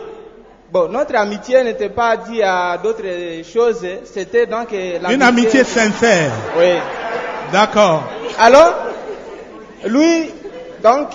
[0.72, 6.32] Bon, notre amitié n'était pas due à d'autres choses, c'était donc euh, Une amitié sincère.
[6.58, 6.74] Oui.
[7.52, 8.04] D'accord.
[8.38, 8.74] Alors,
[9.88, 10.30] lui,
[10.84, 11.08] donc,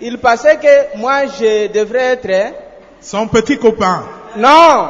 [0.00, 2.54] il pensait que moi je devrais être
[3.02, 4.02] Son petit copain.
[4.36, 4.88] Non.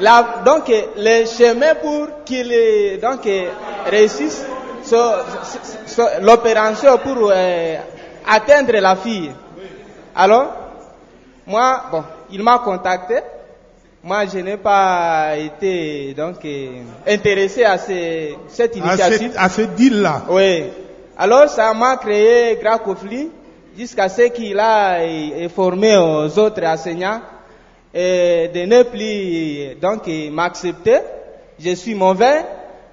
[0.00, 3.26] La, donc, le chemin pour qu'il donc
[3.86, 4.44] réussisse
[4.82, 4.96] so-
[5.44, 7.76] so- so- l'opération pour euh,
[8.28, 9.30] atteindre la fille.
[10.14, 10.52] Alors,
[11.46, 13.16] moi, bon, il m'a contacté.
[14.02, 16.66] Moi, je n'ai pas été donc euh,
[17.06, 19.32] intéressé à ce- cette initiative.
[19.36, 20.22] à ce deal-là.
[20.28, 20.64] Oui.
[21.16, 23.30] Alors ça m'a créé grand conflit
[23.78, 27.20] jusqu'à ce qu'il a euh, formé aux autres enseignants
[27.94, 30.98] et de ne plus donc euh, m'accepter.
[31.58, 32.44] Je suis mauvais.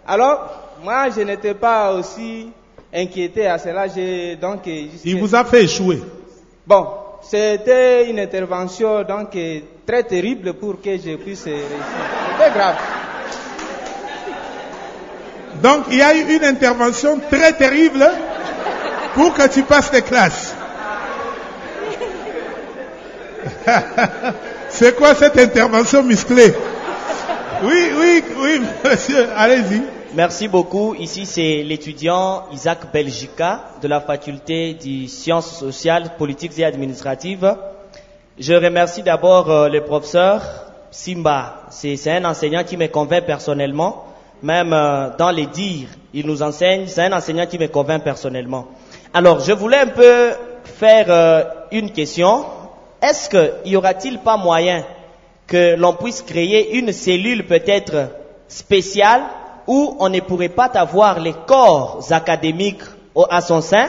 [0.08, 0.50] Alors
[0.84, 2.50] moi je n'étais pas aussi
[2.94, 3.88] inquiété à cela.
[3.88, 6.00] J'ai donc euh, jusqu'à- Il vous a fait échouer.
[6.66, 6.86] bon
[7.22, 11.66] c'était une intervention donc euh, très terrible pour que je puisse réussir.
[12.38, 12.76] C'était grave.
[15.62, 18.08] Donc il y a eu une intervention très terrible
[19.14, 20.56] pour que tu passes tes classes.
[24.70, 26.54] C'est quoi cette intervention musclée?
[27.64, 29.82] Oui, oui, oui, monsieur, allez-y.
[30.14, 30.94] Merci beaucoup.
[30.96, 37.56] Ici, c'est l'étudiant Isaac Belgica de la faculté des sciences sociales, politiques et administratives.
[38.38, 40.42] Je remercie d'abord euh, le professeur
[40.92, 41.64] Simba.
[41.70, 44.04] C'est un enseignant qui me convainc personnellement.
[44.44, 46.88] Même euh, dans les dires, il nous enseigne.
[46.88, 48.68] C'est un enseignant qui me convainc personnellement.
[49.14, 50.32] Alors, je voulais un peu
[50.66, 52.44] faire euh, une question.
[53.02, 54.84] Est-ce qu'il y aura-t-il pas moyen
[55.48, 58.10] que l'on puisse créer une cellule peut-être
[58.50, 59.22] spéciale
[59.68, 62.82] où on ne pourrait pas avoir les corps académiques
[63.16, 63.88] au- à son sein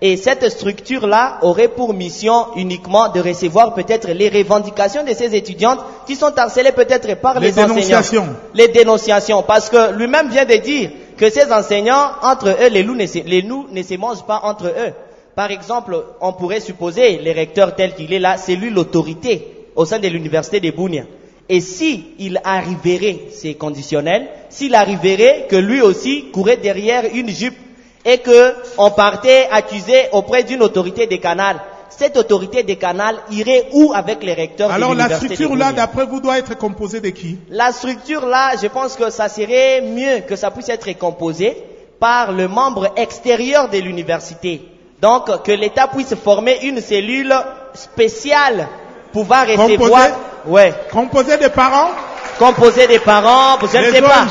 [0.00, 5.78] et cette structure-là aurait pour mission uniquement de recevoir peut-être les revendications de ces étudiantes
[6.06, 7.68] qui sont harcelées peut-être par Les les, enseignants.
[7.74, 8.26] dénonciations.
[8.54, 9.42] Les dénonciations.
[9.44, 13.18] Parce que lui-même vient de dire que ces enseignants, entre eux, les loups ne se,
[13.20, 14.92] les loups ne se mangent pas entre eux.
[15.36, 19.84] Par exemple, on pourrait supposer, le recteur tel qu'il est là, c'est lui l'autorité au
[19.84, 21.04] sein de l'université de Bounia.
[21.48, 27.56] Et si il arriverait, c'est conditionnel, s'il arriverait que lui aussi courait derrière une jupe
[28.04, 33.68] et que on partait accuser auprès d'une autorité des canals, cette autorité des canals irait
[33.72, 37.10] où avec les recteurs de Alors la structure là, d'après vous, doit être composée de
[37.10, 37.38] qui?
[37.50, 41.56] La structure là, je pense que ça serait mieux que ça puisse être composé
[42.00, 44.62] par le membre extérieur de l'université.
[45.00, 47.34] Donc que l'État puisse former une cellule
[47.74, 48.68] spéciale
[49.12, 50.08] pouvoir recevoir
[50.46, 51.90] ouais, Composée de parents
[52.38, 54.26] composé des parents, je ne Des sais pas.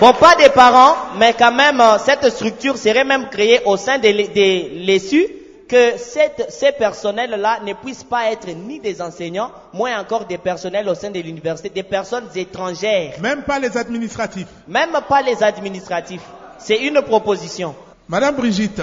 [0.00, 3.98] Bon, pas des parents, mais quand même, euh, cette structure serait même créée au sein
[3.98, 5.26] de l'é- de l'ESU,
[5.68, 10.88] que cette, ces personnels-là ne puissent pas être ni des enseignants, moins encore des personnels
[10.88, 14.48] au sein de l'université, des personnes étrangères, Même pas les administratifs.
[14.66, 16.22] même pas les administratifs.
[16.58, 17.74] C'est une proposition.
[18.08, 18.82] Madame Brigitte,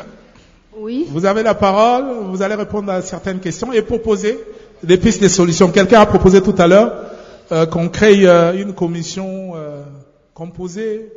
[0.78, 1.08] Oui.
[1.10, 4.40] vous avez la parole, vous allez répondre à certaines questions et proposer
[4.84, 5.72] des pistes de solutions.
[5.72, 7.06] Quelqu'un a proposé tout à l'heure
[7.52, 9.84] euh, qu'on crée euh, une commission euh,
[10.34, 11.12] composée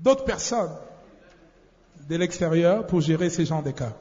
[0.00, 0.70] d'autres personnes
[2.08, 3.92] de l'extérieur pour gérer ces genres de cas.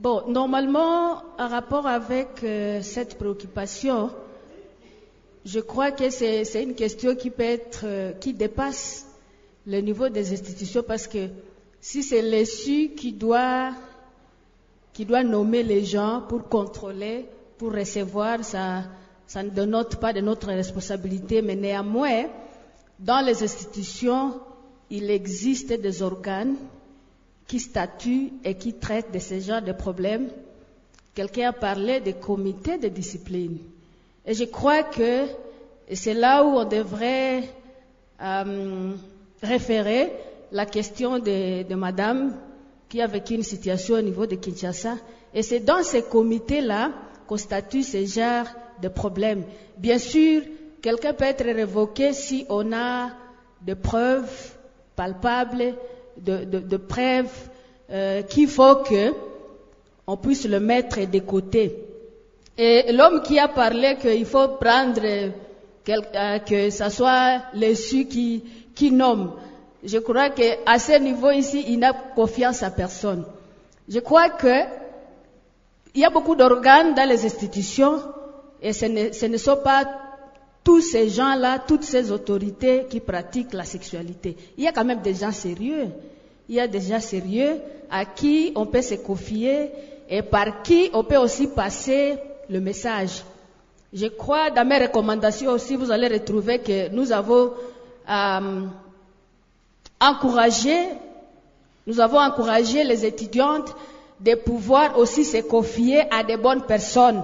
[0.00, 4.10] Bon, normalement, en rapport avec euh, cette préoccupation,
[5.44, 9.06] je crois que c'est une question qui peut être, euh, qui dépasse
[9.66, 11.28] le niveau des institutions parce que
[11.80, 13.72] si c'est l'ESU qui doit,
[14.98, 18.82] qui doit nommer les gens pour contrôler, pour recevoir, ça,
[19.36, 22.24] ne dénote pas de notre responsabilité, mais néanmoins,
[22.98, 24.40] dans les institutions,
[24.90, 26.56] il existe des organes
[27.46, 30.30] qui statuent et qui traitent de ce genre de problèmes.
[31.14, 33.58] Quelqu'un a parlé des comités de discipline.
[34.26, 35.26] Et je crois que
[35.92, 37.44] c'est là où on devrait
[38.20, 38.94] euh,
[39.44, 40.12] référer
[40.50, 42.34] la question de madame
[42.88, 44.96] qui a vécu une situation au niveau de Kinshasa.
[45.34, 46.90] Et c'est dans ces comités-là
[47.26, 48.46] qu'on statue ce genre
[48.80, 49.44] de problèmes.
[49.76, 50.42] Bien sûr,
[50.80, 53.10] quelqu'un peut être révoqué si on a
[53.60, 54.30] des preuves
[54.96, 55.74] palpables,
[56.16, 57.30] de, de- de preuves
[57.90, 59.12] euh, qu'il faut que
[60.06, 61.84] on puisse le mettre de côté.
[62.56, 65.02] Et l'homme qui a parlé qu'il faut prendre
[65.84, 68.42] quel- euh, que ce soit l'ESU qui,
[68.74, 69.32] qui nomme.
[69.84, 73.24] Je crois qu'à ce niveau ici, il n'a confiance à personne.
[73.88, 74.62] Je crois que
[75.94, 78.00] il y a beaucoup d'organes dans les institutions
[78.60, 79.84] et ce ne, ce ne sont pas
[80.62, 84.36] tous ces gens-là, toutes ces autorités qui pratiquent la sexualité.
[84.56, 85.86] Il y a quand même des gens sérieux.
[86.48, 87.60] Il y a des gens sérieux
[87.90, 89.70] à qui on peut se confier
[90.08, 92.18] et par qui on peut aussi passer
[92.50, 93.22] le message.
[93.92, 97.52] Je crois, dans mes recommandations aussi, vous allez retrouver que nous avons
[98.08, 98.66] euh,
[100.00, 100.76] encouragé,
[101.86, 103.74] nous avons encouragé les étudiantes
[104.20, 107.22] de pouvoir aussi se confier à des bonnes personnes.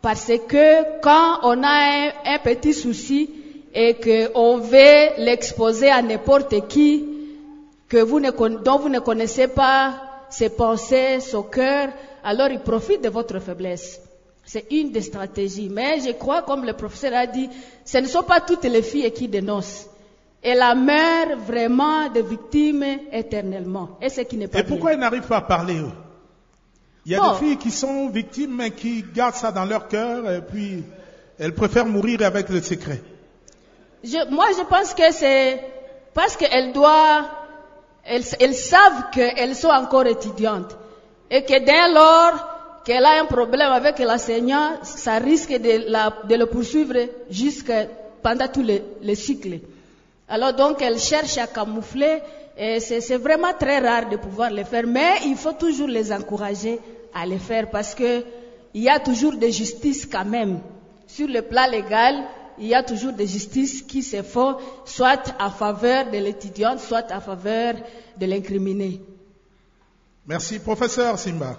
[0.00, 3.30] Parce que quand on a un, petit souci
[3.74, 7.06] et qu'on veut l'exposer à n'importe qui,
[7.88, 8.04] que
[8.62, 9.94] dont vous ne connaissez pas
[10.30, 11.90] ses pensées, son cœur,
[12.24, 14.00] alors il profite de votre faiblesse.
[14.44, 15.68] C'est une des stratégies.
[15.68, 17.48] Mais je crois, comme le professeur a dit,
[17.84, 19.86] ce ne sont pas toutes les filles qui dénoncent.
[20.42, 23.90] Et la mère vraiment de victimes éternellement.
[24.00, 24.98] Et ce qui n'est pas Et pourquoi bien.
[24.98, 25.92] ils n'arrivent pas à parler, eux?
[27.06, 27.32] Il y a Bon.
[27.32, 30.84] des filles qui sont victimes, mais qui gardent ça dans leur cœur, et puis
[31.38, 33.00] elles préfèrent mourir avec le secret.
[34.04, 35.60] Je- moi, je pense que c'est
[36.14, 37.24] parce qu'elles doivent,
[38.04, 40.76] elles, elles savent qu'elles sont encore étudiantes
[41.30, 46.34] et que dès lors qu'elle a un problème avec l'enseignant, ça risque de, la- de
[46.34, 46.96] le poursuivre
[47.30, 47.72] jusque
[48.22, 49.60] pendant tout le, le cycle.
[50.32, 52.22] Alors donc, elles cherchent à camoufler
[52.56, 56.10] et c'est c'est vraiment très rare de pouvoir le faire, mais il faut toujours les
[56.10, 56.80] encourager
[57.12, 58.24] à le faire parce que
[58.72, 60.60] il y a toujours de justice quand même.
[61.06, 62.14] Sur le plan légal,
[62.58, 67.12] il y a toujours des justices qui se font soit à faveur de l'étudiante, soit
[67.12, 67.74] à faveur
[68.18, 69.02] de l'incriminé.
[70.26, 71.58] Merci, professeur Simba.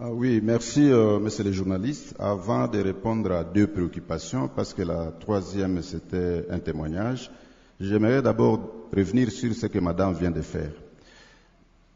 [0.00, 2.14] Ah oui, merci, euh, monsieur le journaliste.
[2.18, 7.30] Avant de répondre à deux préoccupations, parce que la troisième, c'était un témoignage,
[7.80, 8.60] j'aimerais d'abord
[8.94, 10.70] revenir sur ce que madame vient de faire.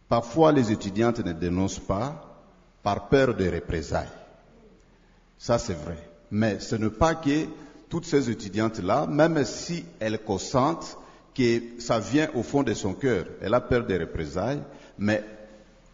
[0.08, 2.26] Parfois, les étudiantes ne dénoncent pas
[2.82, 4.08] par peur de représailles.
[5.38, 5.96] Ça, c'est vrai.
[6.30, 7.46] Mais ce n'est pas que
[7.88, 10.98] toutes ces étudiantes-là, même si elles consentent
[11.34, 14.62] que ça vient au fond de son cœur, elle a peur des représailles,
[14.98, 15.24] mais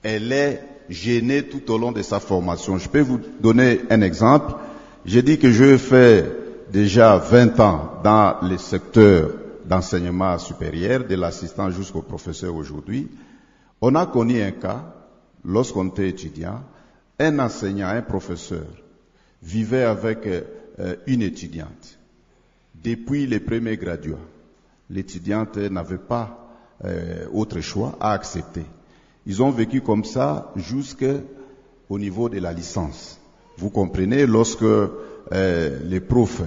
[0.03, 2.79] elle est gênée tout au long de sa formation.
[2.79, 4.55] Je peux vous donner un exemple.
[5.05, 6.25] J'ai dit que je fais
[6.72, 9.31] déjà 20 ans dans le secteur
[9.67, 13.09] d'enseignement supérieur, de l'assistant jusqu'au professeur aujourd'hui.
[13.81, 14.95] On a connu un cas,
[15.45, 16.63] lorsqu'on était étudiant,
[17.19, 18.67] un enseignant, un professeur,
[19.43, 21.99] vivait avec euh, une étudiante.
[22.75, 24.17] Depuis les premiers graduats,
[24.91, 26.49] l'étudiante n'avait pas
[26.85, 28.65] euh, autre choix à accepter.
[29.27, 33.19] Ils ont vécu comme ça jusqu'au niveau de la licence.
[33.57, 36.43] Vous comprenez, lorsque euh, les profs,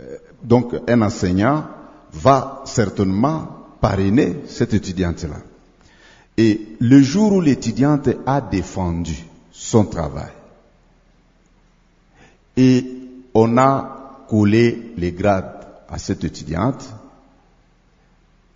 [0.00, 1.68] euh, donc un enseignant,
[2.12, 3.48] va certainement
[3.80, 5.40] parrainer cette étudiante-là.
[6.36, 10.32] Et le jour où l'étudiante a défendu son travail,
[12.56, 12.84] et
[13.34, 16.88] on a collé les grades à cette étudiante,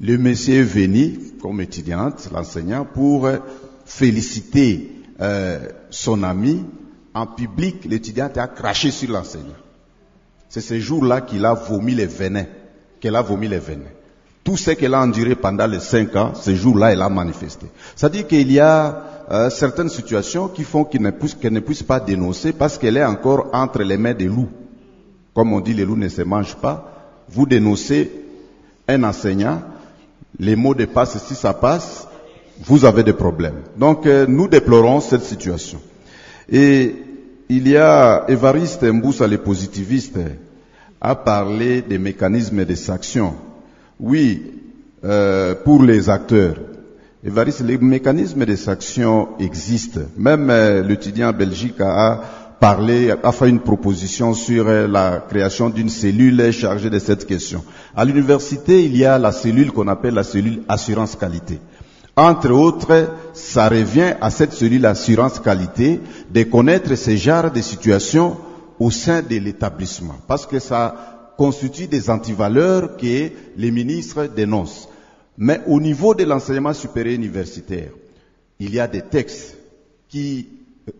[0.00, 3.38] le monsieur est venu comme étudiante, l'enseignant, pour euh,
[3.84, 6.64] féliciter euh, son ami.
[7.14, 9.54] En public, l'étudiante a craché sur l'enseignant.
[10.48, 12.46] C'est ce jour-là qu'il a vomi les venins,
[13.04, 13.92] qu'elle a vomi les venins.
[14.42, 17.66] Tout ce qu'elle a enduré pendant les cinq ans, ce jour-là, elle a manifesté.
[17.94, 22.78] C'est-à-dire qu'il y a euh, certaines situations qui font qu'elle ne, puisse, pas dénoncer parce
[22.78, 24.48] qu'elle est encore entre les mains des loups.
[25.34, 27.22] Comme on dit, les loups ne se mangent pas.
[27.28, 28.10] Vous dénoncez
[28.88, 29.60] un enseignant,
[30.38, 32.08] les mots de passe, si ça passe,
[32.64, 33.64] vous avez des problèmes.
[33.76, 35.78] Donc euh, nous déplorons cette situation.
[36.48, 36.94] Et
[37.50, 40.16] il y a Évariste Mboussa, le positiviste,
[41.00, 43.34] a parlé des mécanismes de sanction.
[44.00, 44.42] Oui,
[45.04, 46.56] euh, pour les acteurs.
[47.22, 50.00] Les mécanismes de sanction existent.
[50.16, 52.20] Même euh, l'étudiant Belgique a
[52.60, 57.62] parlé, a fait une proposition sur euh, la création d'une cellule chargée de cette question.
[57.94, 61.60] À l'université, il y a la cellule qu'on appelle la cellule assurance qualité.
[62.16, 66.00] Entre autres, ça revient à cette cellule assurance qualité
[66.32, 68.36] de connaître ce genre de situations
[68.78, 70.16] au sein de l'établissement.
[70.26, 74.88] Parce que ça constitue des antivaleurs que les ministres dénoncent.
[75.36, 77.90] Mais au niveau de l'enseignement supérieur universitaire,
[78.60, 79.56] il y a des textes
[80.08, 80.48] qui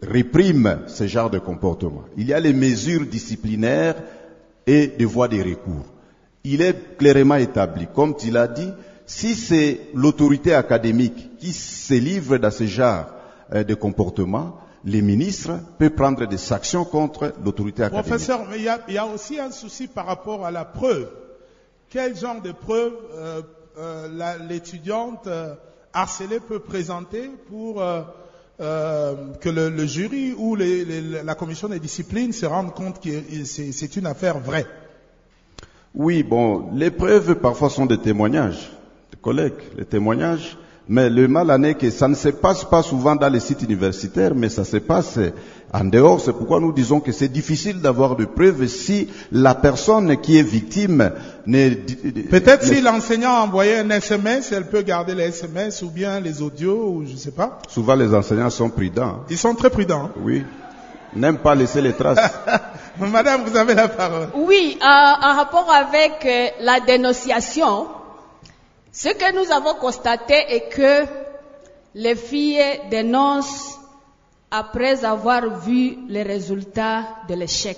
[0.03, 2.05] répriment ce genre de comportement.
[2.17, 3.97] Il y a les mesures disciplinaires
[4.67, 5.87] et des voies de recours.
[6.43, 8.71] Il est clairement établi, comme tu l'as dit,
[9.07, 13.07] si c'est l'autorité académique qui se livre dans ce genre
[13.53, 18.07] euh, de comportement, les ministres peuvent prendre des sanctions contre l'autorité académique.
[18.09, 21.09] Professeur, mais il y, y a aussi un souci par rapport à la preuve.
[21.91, 23.43] Quel genre de preuve euh,
[23.79, 25.55] euh, l'étudiante euh,
[25.93, 28.03] harcelée peut présenter pour euh,
[28.61, 33.01] euh, que le, le jury ou les- les- la commission des disciplines se rendent compte
[33.03, 33.11] que
[33.45, 34.67] c'est c'est une affaire vraie?
[35.95, 38.71] Oui, bon, les preuves parfois sont des témoignages,
[39.13, 40.59] des collègues, les témoignages.
[40.89, 43.63] Mais le mal en est que ça ne se passe pas souvent dans les sites
[43.63, 45.19] universitaires, mais ça se passe
[45.73, 46.21] en dehors.
[46.21, 50.43] C'est pourquoi nous disons que c'est difficile d'avoir de preuves si la personne qui est
[50.43, 51.11] victime
[51.47, 51.71] n'est...
[51.71, 56.43] Peut-être si l'enseignant a envoyé un SMS, elle peut garder les SMS ou bien les
[56.43, 57.59] audios ou je sais pas.
[57.69, 59.25] Souvent les enseignants sont prudents.
[59.31, 60.11] Ils sont très prudents.
[60.23, 60.45] Oui.
[61.17, 62.19] N'aiment pas laisser les traces.
[62.99, 64.29] Madame, vous avez la parole.
[64.35, 67.87] Oui, euh, en rapport avec euh, la dénonciation,
[68.95, 71.05] ce que nous avons constaté est que
[71.97, 73.77] les filles dénoncent
[74.53, 77.77] après avoir vu les résultats de l'échec.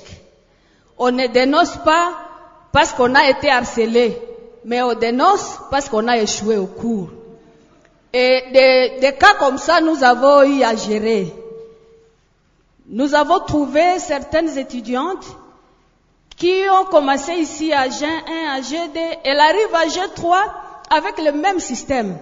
[0.99, 2.13] On ne dénonce pas
[2.71, 4.19] parce qu'on a été harcelé,
[4.67, 7.09] mais on dénonce parce qu'on a échoué au cours.
[8.13, 11.33] Et des, cas comme ça, nous avons eu à gérer.
[12.89, 15.25] Nous avons trouvé certaines étudiantes
[16.37, 18.05] qui ont commencé ici à G1,
[18.51, 22.17] à G2, elles arrivent à G3 avec le même système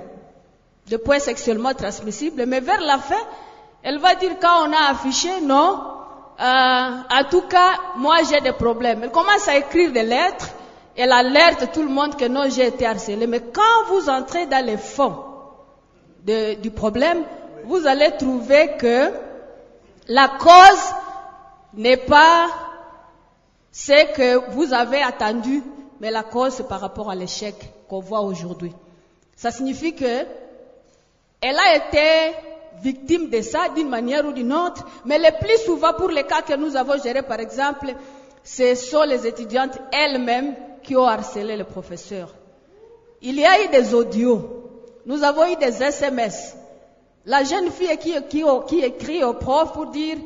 [0.88, 3.22] de points sexuellement transmissibles, mais vers la fin,
[3.82, 5.80] elle va dire quand on a affiché, non,
[6.40, 9.02] euh, en tout cas, moi j'ai des problèmes.
[9.02, 10.48] Elle commence à écrire des lettres,
[10.96, 13.26] elle alerte tout le monde que non, j'ai été harcelée.
[13.26, 15.16] Mais quand vous entrez dans les fonds
[16.24, 17.22] du problème,
[17.64, 19.10] vous allez trouver que
[20.08, 20.94] la cause
[21.74, 22.46] n'est pas
[23.72, 25.62] ce que vous avez attendu,
[26.00, 27.54] mais la cause c'est par rapport à l'échec
[27.88, 28.72] qu'on voit aujourd'hui.
[29.36, 30.24] Ça signifie que
[31.40, 32.36] elle a été
[32.82, 36.42] victime de ça d'une manière ou d'une autre, mais le plus souvent pour les cas
[36.42, 37.94] que nous avons gérés, par exemple,
[38.42, 42.34] ce sont les étudiantes elles-mêmes qui ont harcelé le professeur.
[43.22, 44.70] Il y a eu des audios,
[45.06, 46.56] nous avons eu des SMS.
[47.26, 48.14] La jeune fille qui,
[48.66, 50.18] qui- écrit au prof pour dire,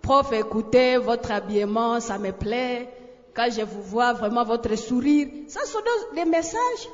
[0.00, 2.88] prof, écoutez, votre habillement, ça me plaît.
[3.34, 5.28] Quand je vous vois, vraiment votre sourire.
[5.48, 5.80] Ça sont
[6.14, 6.88] des messages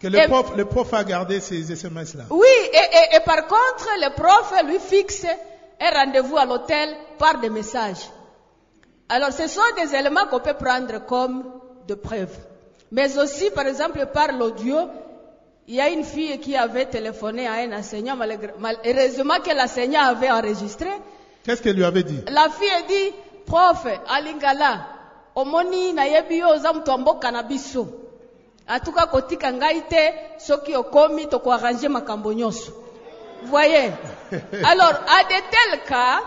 [0.00, 2.24] Que le Et- prof, le prof a gardé ces SMS-là.
[2.30, 5.24] oui, et, et- et par contre, le prof lui fixe
[5.80, 8.10] un rendez-vous à l'hôtel par des messages.
[9.08, 11.44] Alors, ce sont des éléments qu'on peut prendre comme
[11.86, 12.36] de preuves.
[12.92, 14.76] Mais aussi, par exemple, par l'audio,
[15.68, 20.30] il y a une fille qui avait téléphoné à un enseignant, malheureusement que l'enseignant avait
[20.30, 20.88] enregistré.
[21.44, 22.20] Qu'est-ce qu'elle lui avait dit?
[22.30, 23.14] La fille a dit,
[23.46, 24.86] prof, alingala,
[25.34, 27.86] omoni nayebi yo oza mutu wa mboka na biso.
[28.66, 30.02] Atuka kotika ngai te
[30.38, 32.72] soki okomi tokoarrange makambo nyonso
[33.50, 33.92] voyez
[34.70, 36.22] alors à de tels cas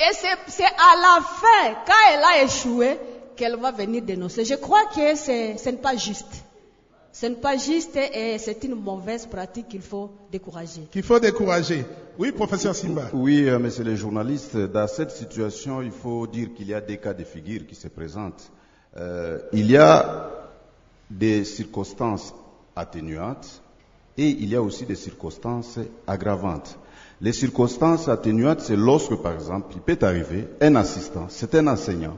[0.00, 2.98] et c'est c'est à la fin quand elle a échoué
[3.36, 6.44] qu'elle va venir dénoncer je crois que c'est ce n'est pas juste
[7.12, 11.86] ce n'est pas juste et c'est une mauvaise pratique qu'il faut décourager Qu'il faut décourager.
[12.18, 13.08] Oui, professeur Simba.
[13.14, 16.98] Oui, euh, monsieur le journaliste, dans cette situation, il faut dire qu'il y a des
[16.98, 18.52] cas de figure qui se présentent.
[18.98, 20.15] Euh, il y a
[21.10, 22.34] des circonstances
[22.74, 23.62] atténuantes
[24.18, 26.78] et il y a aussi des circonstances aggravantes.
[27.20, 32.16] Les circonstances atténuantes, c'est lorsque, par exemple, il peut arriver un assistant, c'est un enseignant,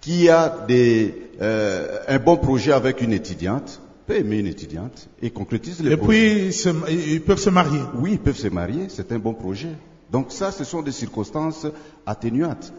[0.00, 5.30] qui a des, euh, un bon projet avec une étudiante, peut aimer une étudiante et
[5.30, 6.08] concrétise le Et projet.
[6.44, 7.80] puis, se- ils peuvent se marier.
[7.98, 9.70] Oui, ils peuvent se marier, c'est un bon projet.
[10.12, 11.66] Donc ça, ce sont des circonstances
[12.06, 12.72] atténuantes.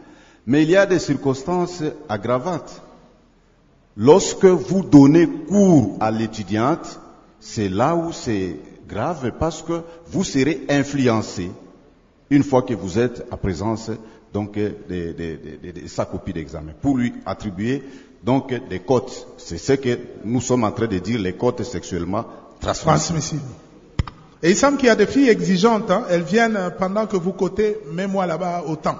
[0.46, 2.82] Mais il y a des circonstances aggravantes.
[3.98, 7.00] Lorsque vous donnez cours à l'étudiante,
[7.40, 8.56] c'est là où c'est
[8.88, 9.82] grave parce que
[10.12, 11.50] vous serez influencé
[12.30, 13.90] une fois que vous êtes à présence
[14.34, 15.16] donc de,
[15.88, 17.84] sa copie d'examen pour lui attribuer
[18.24, 19.28] donc des cotes.
[19.38, 22.26] C'est ce que nous sommes en train de dire, les cotes sexuellement
[22.60, 22.98] transmissibles.
[22.98, 23.42] Transmissible.
[24.44, 25.90] Et il semble qu'il y a des filles exigeantes.
[25.90, 26.04] hein.
[26.10, 28.98] Elles viennent pendant que vous cotez, mets-moi là-bas autant.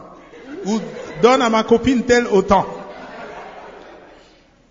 [0.66, 0.80] Ou
[1.22, 2.66] donne à ma copine tel autant.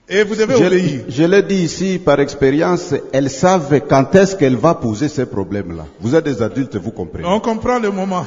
[0.08, 1.00] Et vous devez obéir.
[1.08, 5.26] Je, je l'ai dit ici par expérience, elles savent quand est-ce qu'elle va poser ces
[5.26, 5.86] problèmes-là.
[6.00, 7.26] Vous êtes des adultes, vous comprenez.
[7.26, 8.24] On comprend le moment.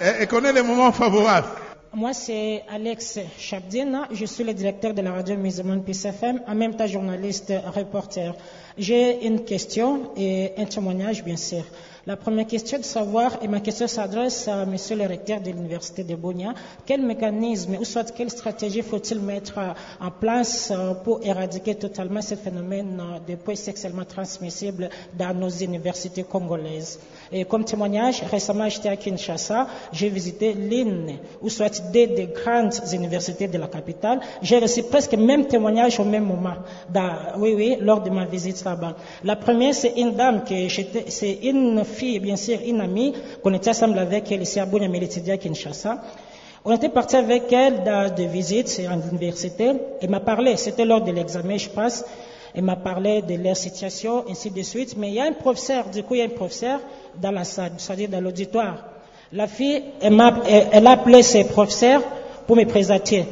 [0.00, 1.48] Et, et connaît les moments favorables.
[1.94, 4.06] Moi, c'est Alex Chabdina.
[4.12, 8.34] Je suis le directeur de la radio musulmane PCFM, en même temps journaliste reporter.
[8.76, 11.64] J'ai une question et un témoignage, bien sûr.
[12.06, 15.50] La première question est de savoir, et ma question s'adresse à monsieur le recteur de
[15.50, 16.54] l'Université de Bonia,
[16.86, 19.58] quel mécanisme ou soit quelle stratégie faut-il mettre
[20.00, 24.88] en place euh, pour éradiquer totalement ce phénomène euh, de poids sexuellement transmissible
[25.18, 27.00] dans nos universités congolaises?
[27.32, 32.74] Et comme témoignage, récemment j'étais à Kinshasa, j'ai visité l'une ou soit des, des grandes
[32.92, 34.20] universités de la capitale.
[34.42, 36.54] J'ai reçu presque le même témoignage au même moment,
[37.38, 38.94] oui, oui, lors de ma visite là-bas.
[39.24, 40.54] La première, c'est une dame que
[41.08, 45.34] c'est une fille, bien sûr, une amie, qu'on était ensemble avec elle ici à étudiait
[45.34, 46.02] à Kinshasa.
[46.64, 49.72] On était parti avec elle dans des visites à l'université.
[50.00, 52.04] Elle m'a parlé, c'était lors de l'examen, je pense.
[52.54, 54.96] Elle m'a parlé de leur situation, ainsi de suite.
[54.96, 56.80] Mais il y a un professeur, du coup, il y a un professeur
[57.20, 58.84] dans la salle, c'est-à-dire dans l'auditoire.
[59.32, 62.02] La fille, elle a appelé ses professeurs
[62.46, 63.26] pour me présenter.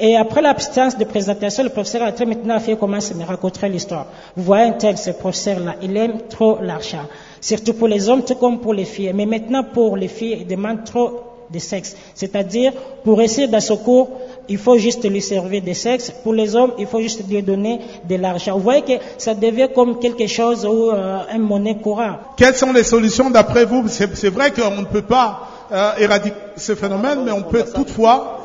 [0.00, 4.06] Et après l'absence de présentation, le professeur a très maintenant fait commence à me l'histoire.
[4.36, 7.06] Vous voyez un tel, ce professeur-là, il aime trop l'argent.
[7.40, 9.12] Surtout pour les hommes, tout comme pour les filles.
[9.14, 11.20] Mais maintenant, pour les filles, il demande trop
[11.50, 11.94] de sexe.
[12.14, 12.72] C'est-à-dire,
[13.04, 14.08] pour essayer dans ce cours,
[14.48, 16.12] il faut juste lui servir de sexe.
[16.22, 18.54] Pour les hommes, il faut juste lui donner de l'argent.
[18.54, 22.16] Vous voyez que ça devient comme quelque chose ou euh, un monnaie courant.
[22.36, 23.84] Quelles sont les solutions d'après vous?
[23.88, 28.40] C'est c'est vrai qu'on ne peut pas euh, éradiquer ce phénomène, mais on peut toutefois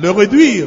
[0.00, 0.66] le réduire,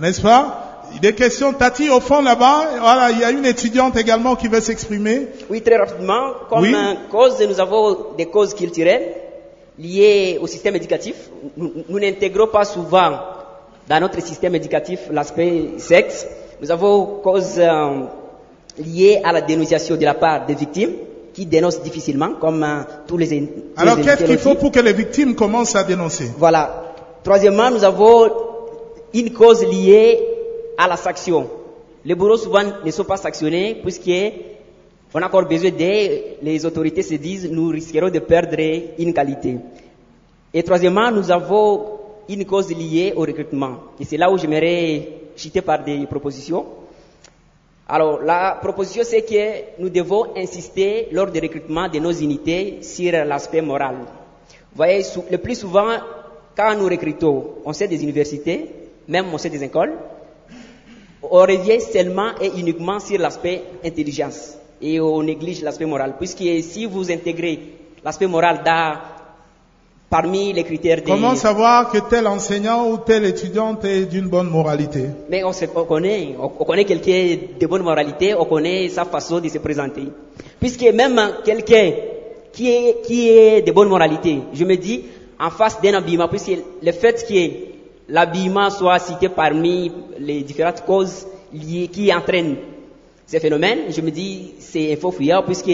[0.00, 0.66] n'est-ce pas?
[1.00, 4.60] Des questions, Tati, au fond là-bas, voilà, il y a une étudiante également qui veut
[4.60, 5.28] s'exprimer.
[5.48, 6.32] Oui, très rapidement.
[6.48, 6.74] Comme Oui.
[7.10, 9.14] cause, nous avons des causes culturelles
[9.78, 11.14] liées au système éducatif.
[11.56, 13.12] Nous, n'intégrons pas souvent
[13.88, 16.26] dans notre système éducatif l'aspect sexe.
[16.60, 18.00] Nous avons causes euh,
[18.78, 20.92] liées à la dénonciation de la part des victimes
[21.32, 23.28] qui dénoncent difficilement, comme euh, tous les.
[23.28, 26.30] tous Alors qu'est-ce qu'il faut pour que les victimes commencent à dénoncer?
[26.36, 26.82] Voilà.
[27.22, 28.49] Troisièmement, nous avons
[29.12, 30.18] une cause liée
[30.78, 31.48] à la sanction.
[32.04, 36.36] Les bourreaux souvent ne sont pas sanctionnés puisqu'on a encore besoin d'aide.
[36.42, 38.56] Les autorités se disent nous risquerons de perdre
[38.98, 39.56] une qualité.
[40.52, 41.98] Et troisièmement, nous avons
[42.28, 43.76] une cause liée au recrutement.
[43.98, 46.64] Et c'est là où j'aimerais citer par des propositions.
[47.88, 53.12] Alors, la proposition, c'est que nous devons insister lors du recrutement de nos unités sur
[53.12, 53.96] l'aspect moral.
[53.98, 55.90] Vous voyez, le plus souvent,
[56.56, 58.66] quand nous recrutons, on sait des universités,
[59.10, 59.92] même des écoles,
[61.22, 66.14] on revient seulement et uniquement sur l'aspect intelligence et on néglige l'aspect moral.
[66.16, 67.58] Puisque si vous intégrez
[68.04, 68.94] l'aspect moral dans,
[70.08, 71.10] parmi les critères des...
[71.10, 75.06] Comment savoir que tel enseignant ou tel étudiante est d'une bonne moralité?
[75.28, 79.04] Mais on, se, on connaît, on, on connaît quelqu'un de bonne moralité, on connaît sa
[79.04, 80.04] façon de se présenter.
[80.60, 81.90] Puisque même quelqu'un
[82.52, 85.04] qui est, qui est de bonne moralité, je me dis,
[85.38, 86.52] en face d'un habillement, puisque
[86.82, 87.69] le fait que
[88.10, 92.56] l'habillement soit cité parmi les différentes causes liées, qui entraînent
[93.26, 95.70] ces phénomènes, je me dis, c'est un faux fuyard, puisque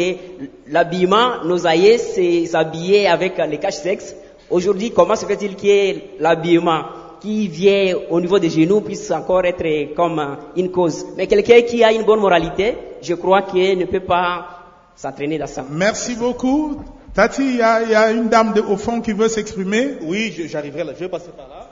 [0.68, 4.14] l'habillement, nos aïeux c'est s'habiller avec les caches-sexes.
[4.50, 6.82] Aujourd'hui, comment se fait-il que l'habillement
[7.20, 11.06] qui vient au niveau des genoux puisse encore être comme une cause?
[11.16, 14.46] Mais quelqu'un qui a une bonne moralité, je crois qu'il ne peut pas
[14.94, 15.64] s'entraîner dans ça.
[15.70, 16.76] Merci beaucoup.
[17.14, 19.94] Tati, il y a, il y a une dame de- au fond qui veut s'exprimer.
[20.02, 20.92] Oui, j'arriverai là.
[20.94, 21.65] Je vais passer par là.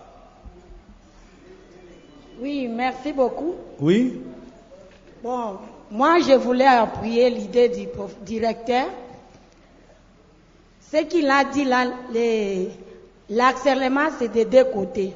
[2.41, 3.55] Oui, merci beaucoup.
[3.81, 4.21] Oui.
[5.23, 5.57] Bon,
[5.91, 8.87] moi, je voulais appuyer l'idée du prof- directeur.
[10.93, 11.87] Ce qu'il a dit là,
[13.31, 15.13] l'accélération, c'est des deux côtés.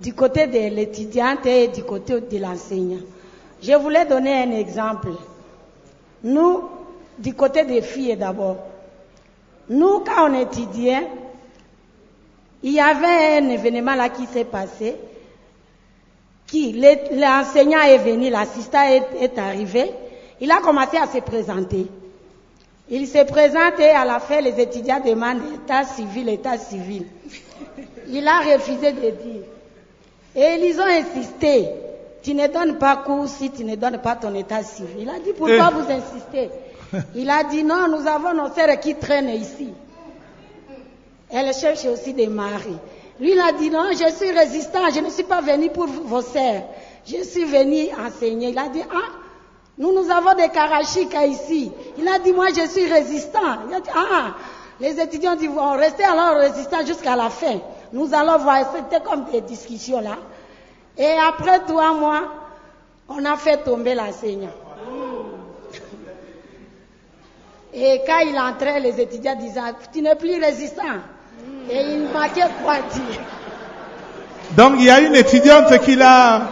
[0.00, 3.00] Du côté de l'étudiante et du côté de l'enseignant.
[3.62, 5.10] Je voulais donner un exemple.
[6.24, 6.62] Nous,
[7.18, 8.56] du côté des filles d'abord,
[9.68, 11.06] nous, quand on étudiait,
[12.62, 14.96] il y avait un événement là qui s'est passé
[16.50, 16.72] qui
[17.12, 19.90] l'enseignant est venu, l'assistant est, est arrivé,
[20.40, 21.86] il a commencé à se présenter.
[22.88, 27.06] Il se présente et à la fin, les étudiants demandent état civil, état civil.
[28.08, 29.42] Il a refusé de dire.
[30.34, 31.68] Et ils ont insisté.
[32.22, 35.02] Tu ne donnes pas cours si tu ne donnes pas ton état civil.
[35.02, 35.74] Il a dit pourquoi Eh.
[35.74, 36.50] vous insistez?
[37.14, 39.68] Il a dit non, nous avons nos sœurs qui traînent ici.
[41.30, 42.76] Elle cherche aussi des maris.
[43.20, 46.22] Lui, il a dit non, je suis résistant, je ne suis pas venu pour vos
[46.22, 46.62] sœurs.
[47.06, 48.48] Je suis venu enseigner.
[48.48, 49.12] Il a dit, ah,
[49.78, 51.70] nous, nous avons des karachika ici.
[51.98, 53.66] Il a dit, moi, je suis résistant.
[53.68, 54.34] Il a dit, ah,
[54.80, 57.60] les étudiants disent, vont rester alors résistants jusqu'à la fin.
[57.92, 60.16] Nous allons voir, c'était comme des discussions là.
[60.96, 62.22] Et après trois mois,
[63.08, 64.52] on a fait tomber l'enseignant.
[67.72, 69.60] Et quand il entrait, les étudiants disaient,
[69.92, 71.00] tu n'es plus résistant.
[71.70, 73.20] Et il manquait quoi dire.
[74.52, 76.42] Donc il y a une étudiante qui l'a,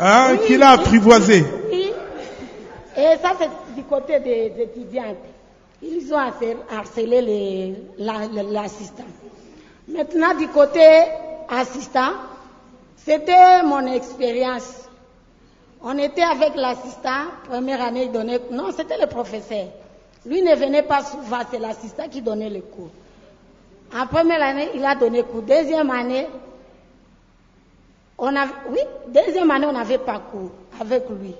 [0.00, 1.44] hein, qui l'a apprivoisé.
[1.70, 1.92] Oui.
[2.96, 5.16] Et ça, c'est du côté des étudiantes.
[5.82, 9.04] Ils ont harcel- harcelé la- l'assistant.
[9.88, 10.80] Maintenant, du côté
[11.48, 12.12] assistant,
[12.96, 14.88] c'était mon expérience.
[15.82, 18.40] On était avec l'assistant, première année, il donnait...
[18.50, 19.66] Non, c'était le professeur.
[20.26, 22.90] Lui ne venait pas souvent, c'est l'assistant qui donnait les cours.
[23.94, 25.42] En première année, il a donné cours.
[25.42, 26.26] Deuxième année,
[28.18, 28.46] on a...
[28.70, 30.50] Oui, deuxième année, on n'avait pas cours
[30.80, 31.34] avec lui.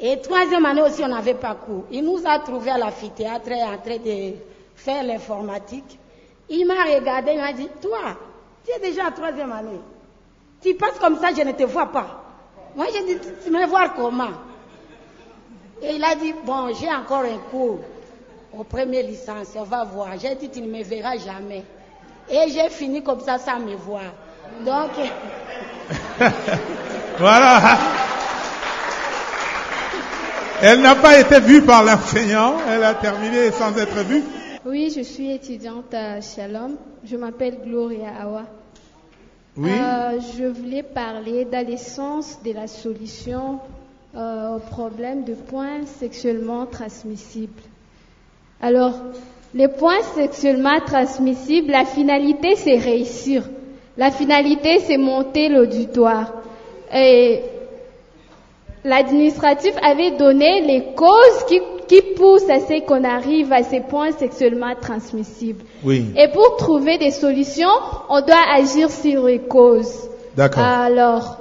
[0.00, 1.84] Et troisième année aussi, on n'avait pas cours.
[1.90, 4.34] Il nous a trouvé à l'amphithéâtre en train de
[4.76, 5.98] faire l'informatique.
[6.50, 8.16] Il m'a regardé, il m'a dit, toi,
[8.64, 9.80] tu es déjà en troisième année.
[10.62, 12.22] Tu passes comme ça, je ne te vois pas.
[12.76, 14.30] Moi, j'ai dit, tu- me vois comment?
[15.82, 17.80] Et il a dit, bon, j'ai encore un cours
[18.56, 20.08] au premier licence, on va voir.
[20.20, 21.64] J'ai dit, tu ne me verras jamais.
[22.30, 24.02] Et j'ai fini comme ça sans me voir.
[24.64, 24.90] Donc,
[27.18, 27.78] Voilà.
[30.60, 34.22] Elle n'a pas été vue par l'enseignant, elle a terminé sans être vue.
[34.64, 36.76] Oui, je suis étudiante à Shalom.
[37.04, 38.42] Je m'appelle Gloria Awa.
[39.56, 39.70] Oui.
[39.70, 43.60] Euh, je voulais parler dans l'essence de la solution
[44.16, 47.60] euh, au problème de points sexuellement transmissibles.
[48.60, 48.94] Alors,
[49.54, 53.42] les points sexuellement transmissibles, la finalité c'est réussir.
[53.98, 56.32] La finalité c'est monter l'auditoire.
[56.92, 57.42] Et
[58.82, 64.12] l'administratif avait donné les causes qui, qui poussent à ce qu'on arrive à ces points
[64.12, 65.64] sexuellement transmissibles.
[65.84, 66.06] Oui.
[66.16, 67.68] Et pour trouver des solutions,
[68.08, 70.08] on doit agir sur les causes.
[70.34, 70.62] D'accord.
[70.62, 71.38] Alors,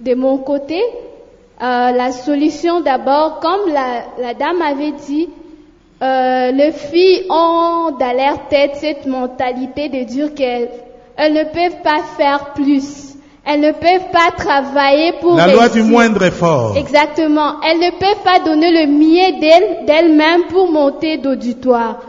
[0.00, 0.80] de mon côté,
[1.62, 5.28] euh, la solution d'abord, comme la, la dame avait dit,
[6.02, 10.70] euh, les filles ont dans leur tête cette mentalité de dire qu'elles
[11.16, 13.14] elles ne peuvent pas faire plus.
[13.44, 15.84] Elles ne peuvent pas travailler pour La loi du réussir.
[15.92, 16.76] moindre effort.
[16.78, 17.60] Exactement.
[17.62, 22.00] Elles ne peuvent pas donner le mieux d'elles, d'elles-mêmes pour monter d'auditoire.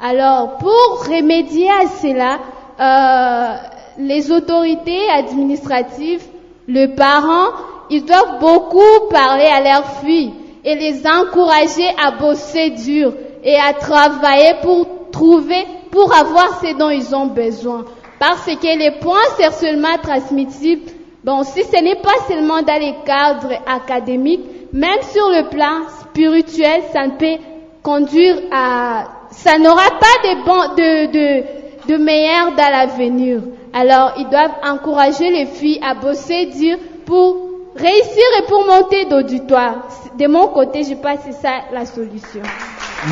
[0.00, 2.38] Alors, pour remédier à cela,
[2.80, 3.56] euh,
[3.98, 6.22] les autorités administratives,
[6.68, 7.50] les parents,
[7.90, 10.32] ils doivent beaucoup parler à leurs filles
[10.64, 13.12] et les encourager à bosser dur
[13.42, 17.84] et à travailler pour trouver, pour avoir ce dont ils ont besoin.
[18.18, 20.90] Parce que les points sexuellement transmissibles,
[21.24, 26.82] bon, si ce n'est pas seulement dans les cadres académiques, même sur le plan spirituel,
[26.92, 27.42] ça ne peut
[27.82, 33.40] conduire à, ça n'aura pas de bon, de, de, de meilleur dans l'avenir.
[33.72, 36.76] Alors, ils doivent encourager les filles à bosser dur
[37.06, 39.88] pour réussir et pour monter d'auditoire.
[40.18, 42.42] De mon côté, je pense que c'est ça la solution.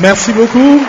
[0.01, 0.79] Merci beaucoup.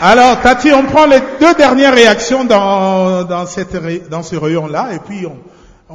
[0.00, 4.98] Alors, Tati, on prend les deux dernières réactions dans, dans, cette, dans ce rayon-là, et
[4.98, 5.36] puis on,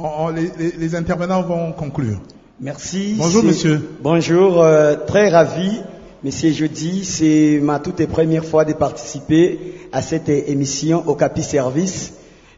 [0.00, 0.34] on- on-
[0.78, 2.18] les, intervenants vont conclure.
[2.60, 3.16] Merci.
[3.18, 3.80] Bonjour, monsieur.
[4.00, 5.80] Bonjour, euh, très ravi,
[6.22, 7.04] monsieur Jeudi.
[7.04, 9.58] C'est ma toute première fois de participer
[9.92, 12.12] à cette émission au Capi Service.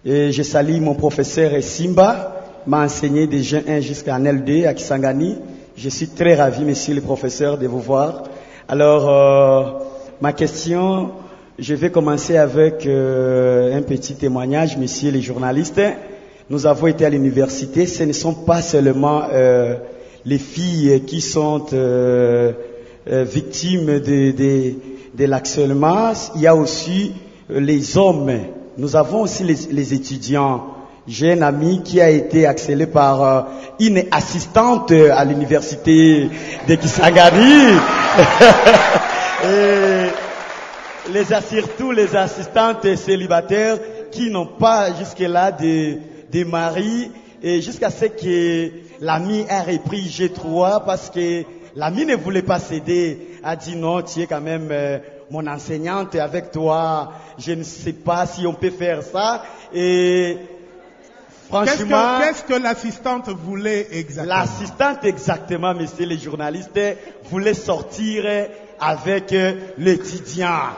[0.05, 2.38] Et je salue mon professeur Simba,
[2.69, 5.39] m'a enseigné déjà 1 jusqu'en L2 à Kisangani.
[5.75, 8.25] Je suis très ravi, monsieur le professeur, de vous voir.
[8.69, 9.63] Alors, euh,
[10.21, 11.13] ma question,
[11.59, 15.81] je vais commencer avec euh, un petit témoignage, monsieur les journalistes.
[16.51, 17.87] Nous avons été à l'université.
[17.87, 19.77] Ce ne sont pas seulement euh,
[20.27, 22.53] les filles qui sont euh,
[23.11, 24.75] euh, victimes de, de,
[25.17, 25.27] de.
[26.35, 27.13] Il y a aussi
[27.51, 28.31] euh, les hommes.
[28.77, 30.78] Nous avons aussi les, les étudiants.
[31.09, 33.43] J'ai un ami qui a été accélé par euh,
[33.81, 36.29] une assistante à l'université
[36.69, 37.79] de Kisangani.
[39.45, 40.09] Et
[41.11, 43.79] les, surtout les assistantes célibataires
[44.11, 47.11] qui n'ont pas jusque-là de, mari.
[47.43, 51.45] Et jusqu'à ce que l'ami a repris G3 parce que
[51.75, 54.99] l'ami ne voulait pas céder, a dit non, tu es quand même euh,
[55.31, 59.43] mon enseignante avec toi, je ne sais pas si on peut faire ça.
[59.73, 60.37] Et
[61.51, 62.19] Qu'est-ce franchement...
[62.19, 64.35] que, qu'est-ce que l'assistante voulait exactement?
[64.37, 66.79] L'assistante exactement, messieurs les journalistes,
[67.31, 68.25] voulait sortir
[68.79, 70.71] avec euh, l'étudiant.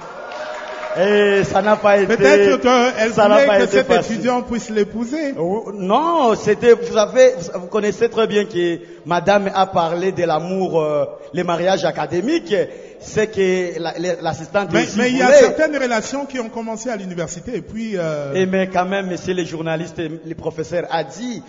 [0.98, 2.16] Et ça n'a pas été.
[2.16, 4.14] Peut-être qu'elle voulait pas que été cet facile.
[4.14, 5.34] étudiant puisse l'épouser.
[5.38, 10.82] Oh, Non, c'était, vous savez, vous connaissez très bien que Madame a parlé de l'amour,
[10.82, 12.54] euh, les mariages académiques.
[13.02, 16.90] C'est que la- la- l'assistante Mais, mais il y a certaines relations qui ont commencé
[16.90, 17.92] à l'université et puis...
[17.96, 21.42] euh, Et mais quand même, monsieur les journalistes, le professeur a dit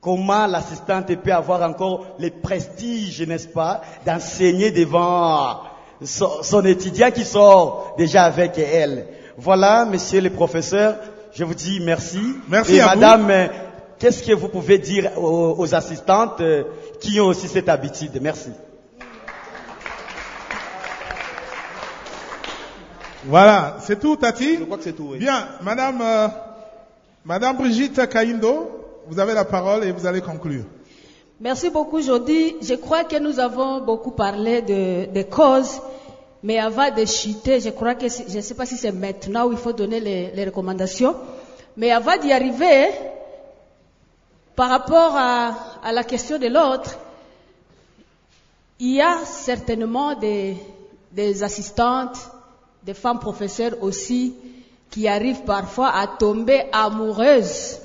[0.00, 5.60] comment l'assistante peut avoir encore le prestige, n'est-ce pas, d'enseigner devant
[6.02, 9.06] son, son étudiant qui sort déjà avec elle.
[9.36, 10.96] Voilà, monsieur le professeur,
[11.34, 12.20] je vous dis merci.
[12.48, 13.48] Merci Et à madame,
[13.98, 16.40] qu'est-ce que vous pouvez dire aux, aux assistantes
[17.00, 18.18] qui ont aussi cette habitude?
[18.20, 18.50] Merci.
[23.26, 25.18] Voilà, c'est tout, Tati Je crois que c'est tout, oui.
[25.18, 26.28] Bien, Madame, euh,
[27.24, 28.70] Madame Brigitte Kaindo,
[29.08, 30.64] vous avez la parole et vous allez conclure.
[31.40, 32.56] Merci beaucoup, Jody.
[32.62, 35.80] Je crois que nous avons beaucoup parlé de, des causes,
[36.42, 39.46] mais avant de chuter, je crois que, c'est- je ne sais pas si c'est maintenant
[39.46, 41.16] où il faut donner les, les recommandations,
[41.76, 42.88] mais avant d'y arriver,
[44.54, 46.96] par rapport à, à la question de l'autre,
[48.78, 50.56] il y a certainement des,
[51.12, 52.18] des assistantes,
[52.84, 54.34] des femmes professeurs aussi,
[54.90, 57.78] qui arrivent parfois à tomber amoureuses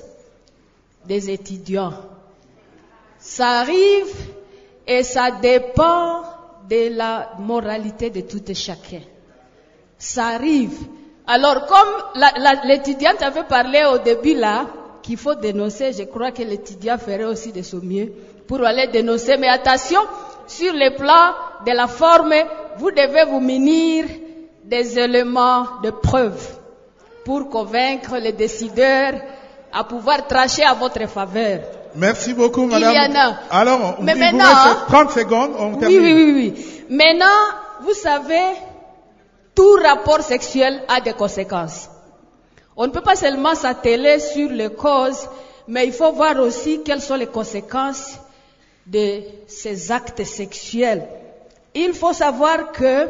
[1.06, 1.94] des étudiants.
[3.18, 4.14] Ça arrive
[4.86, 6.22] et ça dépend
[6.68, 9.00] de la moralité de tout et chacun.
[9.98, 10.78] Ça arrive.
[11.26, 12.22] Alors, comme
[12.64, 14.66] l'étudiante avait parlé au début là,
[15.02, 18.12] qu'il faut dénoncer, je crois que l'étudiant ferait aussi de son mieux
[18.46, 19.36] pour aller dénoncer.
[19.36, 20.00] Mais attention,
[20.46, 21.34] sur le plan
[21.66, 22.34] de la forme,
[22.78, 24.04] vous devez vous munir
[24.70, 26.40] des éléments de preuve
[27.24, 29.14] pour convaincre les décideurs
[29.72, 31.60] à pouvoir tracher à votre faveur.
[31.94, 33.10] Merci beaucoup, Il y Madame.
[33.10, 33.26] en a.
[33.60, 36.00] Alors, Mais il vous maintenant, reste 30 secondes, on Oui, termine.
[36.02, 36.84] oui, oui, oui.
[36.88, 37.40] Maintenant,
[37.82, 38.46] vous savez,
[39.54, 41.88] tout rapport sexuel a des conséquences.
[42.76, 45.28] On ne peut pas seulement s'atteler sur les causes,
[45.66, 48.18] mais il faut voir aussi quelles sont les conséquences
[48.86, 51.06] de ces actes sexuels.
[51.74, 53.08] Il faut savoir que,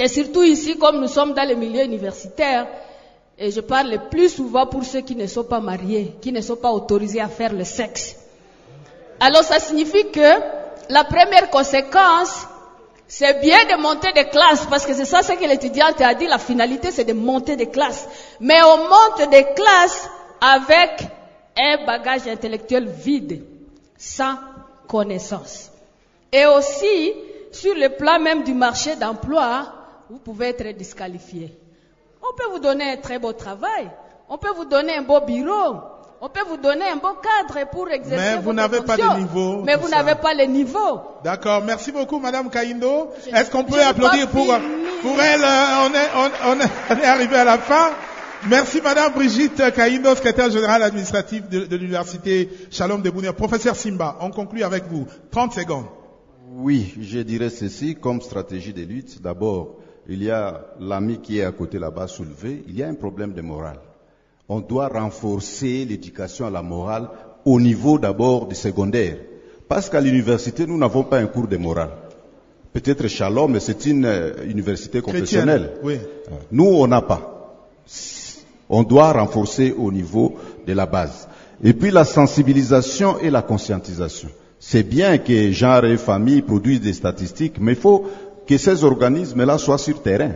[0.00, 2.66] et surtout ici, comme nous sommes dans le milieu universitaire,
[3.38, 6.40] et je parle le plus souvent pour ceux qui ne sont pas mariés, qui ne
[6.40, 8.16] sont pas autorisés à faire le sexe.
[9.20, 10.40] Alors ça signifie que
[10.88, 12.46] la première conséquence,
[13.08, 16.26] c'est bien de monter de classe, parce que c'est ça ce que l'étudiante a dit,
[16.26, 18.08] la finalité c'est de monter de classe.
[18.40, 20.08] Mais on monte de classe
[20.40, 21.02] avec
[21.58, 23.44] un bagage intellectuel vide,
[23.98, 24.36] sans
[24.88, 25.70] connaissance.
[26.32, 27.12] Et aussi,
[27.52, 29.74] sur le plan même du marché d'emploi,
[30.10, 31.56] vous pouvez être disqualifié.
[32.22, 33.90] On peut vous donner un très beau travail,
[34.28, 35.76] on peut vous donner un beau bureau,
[36.20, 39.18] on peut vous donner un beau cadre pour exercer Mais vous votre n'avez pas de
[39.20, 41.00] niveau, Mais vous n'avez pas le niveau.
[41.24, 43.10] D'accord, merci beaucoup, Madame Kaindo.
[43.32, 44.46] Est-ce qu'on peut applaudir pour,
[45.02, 47.90] pour elle euh, on, est, on, on est- on est arrivé à la fin.
[48.48, 53.32] Merci, Madame Brigitte Kaindo, secrétaire générale administrative de, de l'Université Shalom de Bounia.
[53.32, 55.06] Professeur Simba, on conclut avec vous.
[55.30, 55.86] 30 secondes.
[56.52, 59.22] Oui, je dirais ceci comme stratégie de lutte.
[59.22, 59.76] D'abord,
[60.10, 62.64] il y a l'ami qui est à côté là-bas soulevé.
[62.66, 63.78] Il y a un problème de morale.
[64.48, 67.08] On doit renforcer l'éducation à la morale
[67.44, 69.16] au niveau d'abord du secondaire.
[69.68, 71.90] Parce qu'à l'université, nous n'avons pas un cours de morale.
[72.72, 75.74] Peut-être Shalom, mais c'est une euh, université confessionnelle.
[75.84, 75.98] Oui.
[76.50, 77.56] Nous, on n'a pas.
[78.68, 80.36] On doit renforcer au niveau
[80.66, 81.28] de la base.
[81.62, 84.28] Et puis la sensibilisation et la conscientisation.
[84.58, 88.06] C'est bien que genre et famille produisent des statistiques, mais il faut
[88.50, 90.32] que ces organismes-là soient sur terrain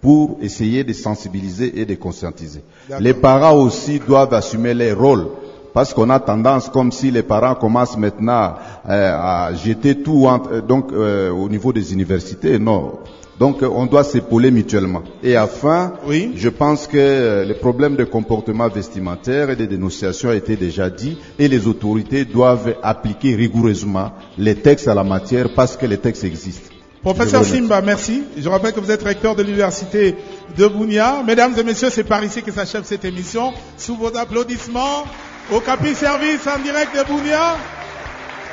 [0.00, 2.62] pour essayer de sensibiliser et de conscientiser.
[3.00, 5.26] Les parents aussi doivent assumer leur rôle.
[5.74, 8.54] Parce qu'on a tendance, comme si les parents commencent maintenant
[8.88, 12.58] euh, à jeter tout euh, donc, euh, au niveau des universités.
[12.58, 12.94] Non.
[13.38, 15.02] Donc euh, on doit s'épauler mutuellement.
[15.22, 15.92] Et enfin,
[16.34, 21.18] je pense que les problèmes de comportement vestimentaire et de dénonciation a été déjà dit
[21.38, 26.24] et les autorités doivent appliquer rigoureusement les textes à la matière parce que les textes
[26.24, 26.79] existent.
[27.02, 27.44] Professeur.
[27.44, 28.24] Simba, merci.
[28.36, 30.16] Je rappelle que vous êtes recteur de l'université
[30.56, 31.22] de Bounia.
[31.26, 33.54] Mesdames et messieurs, c'est par ici que s'achève cette émission.
[33.78, 35.04] Sous vos applaudissements,
[35.50, 37.56] au Capi Service en direct de Bounia,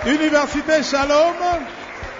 [0.06, 1.34] Université Shalom.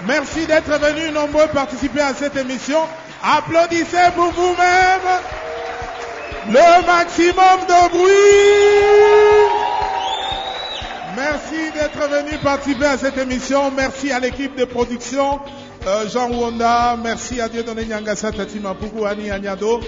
[0.06, 2.80] Merci d'être venus nombreux participer à cette émission.
[3.24, 5.08] Applaudissez pour vous-même.
[6.50, 8.68] Le maximum de bruit.
[11.16, 13.72] Merci d'être venu participer à cette émission.
[13.76, 15.40] Merci à l'équipe de production,
[15.88, 16.98] euh, Jean Wonda.
[17.02, 19.80] Merci à Dieudonné Nyangasa, Tati Mapuku, Annie Agnado,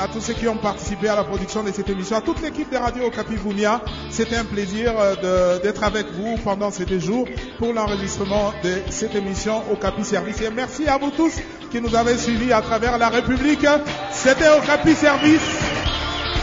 [0.00, 2.70] à tous ceux qui ont participé à la production de cette émission, à toute l'équipe
[2.70, 3.80] de Radio Okapi Bounia.
[4.10, 7.26] C'était un plaisir euh, d'être avec vous pendant ces deux jours
[7.58, 10.40] pour l'enregistrement de cette émission Okapi Service.
[10.40, 11.34] Et merci à vous tous
[11.70, 13.66] qui nous avez suivis à travers la République.
[14.12, 15.58] C'était Okapi Service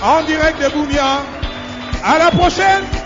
[0.03, 1.23] en direct de Bounia.
[2.03, 2.98] À la prochaine!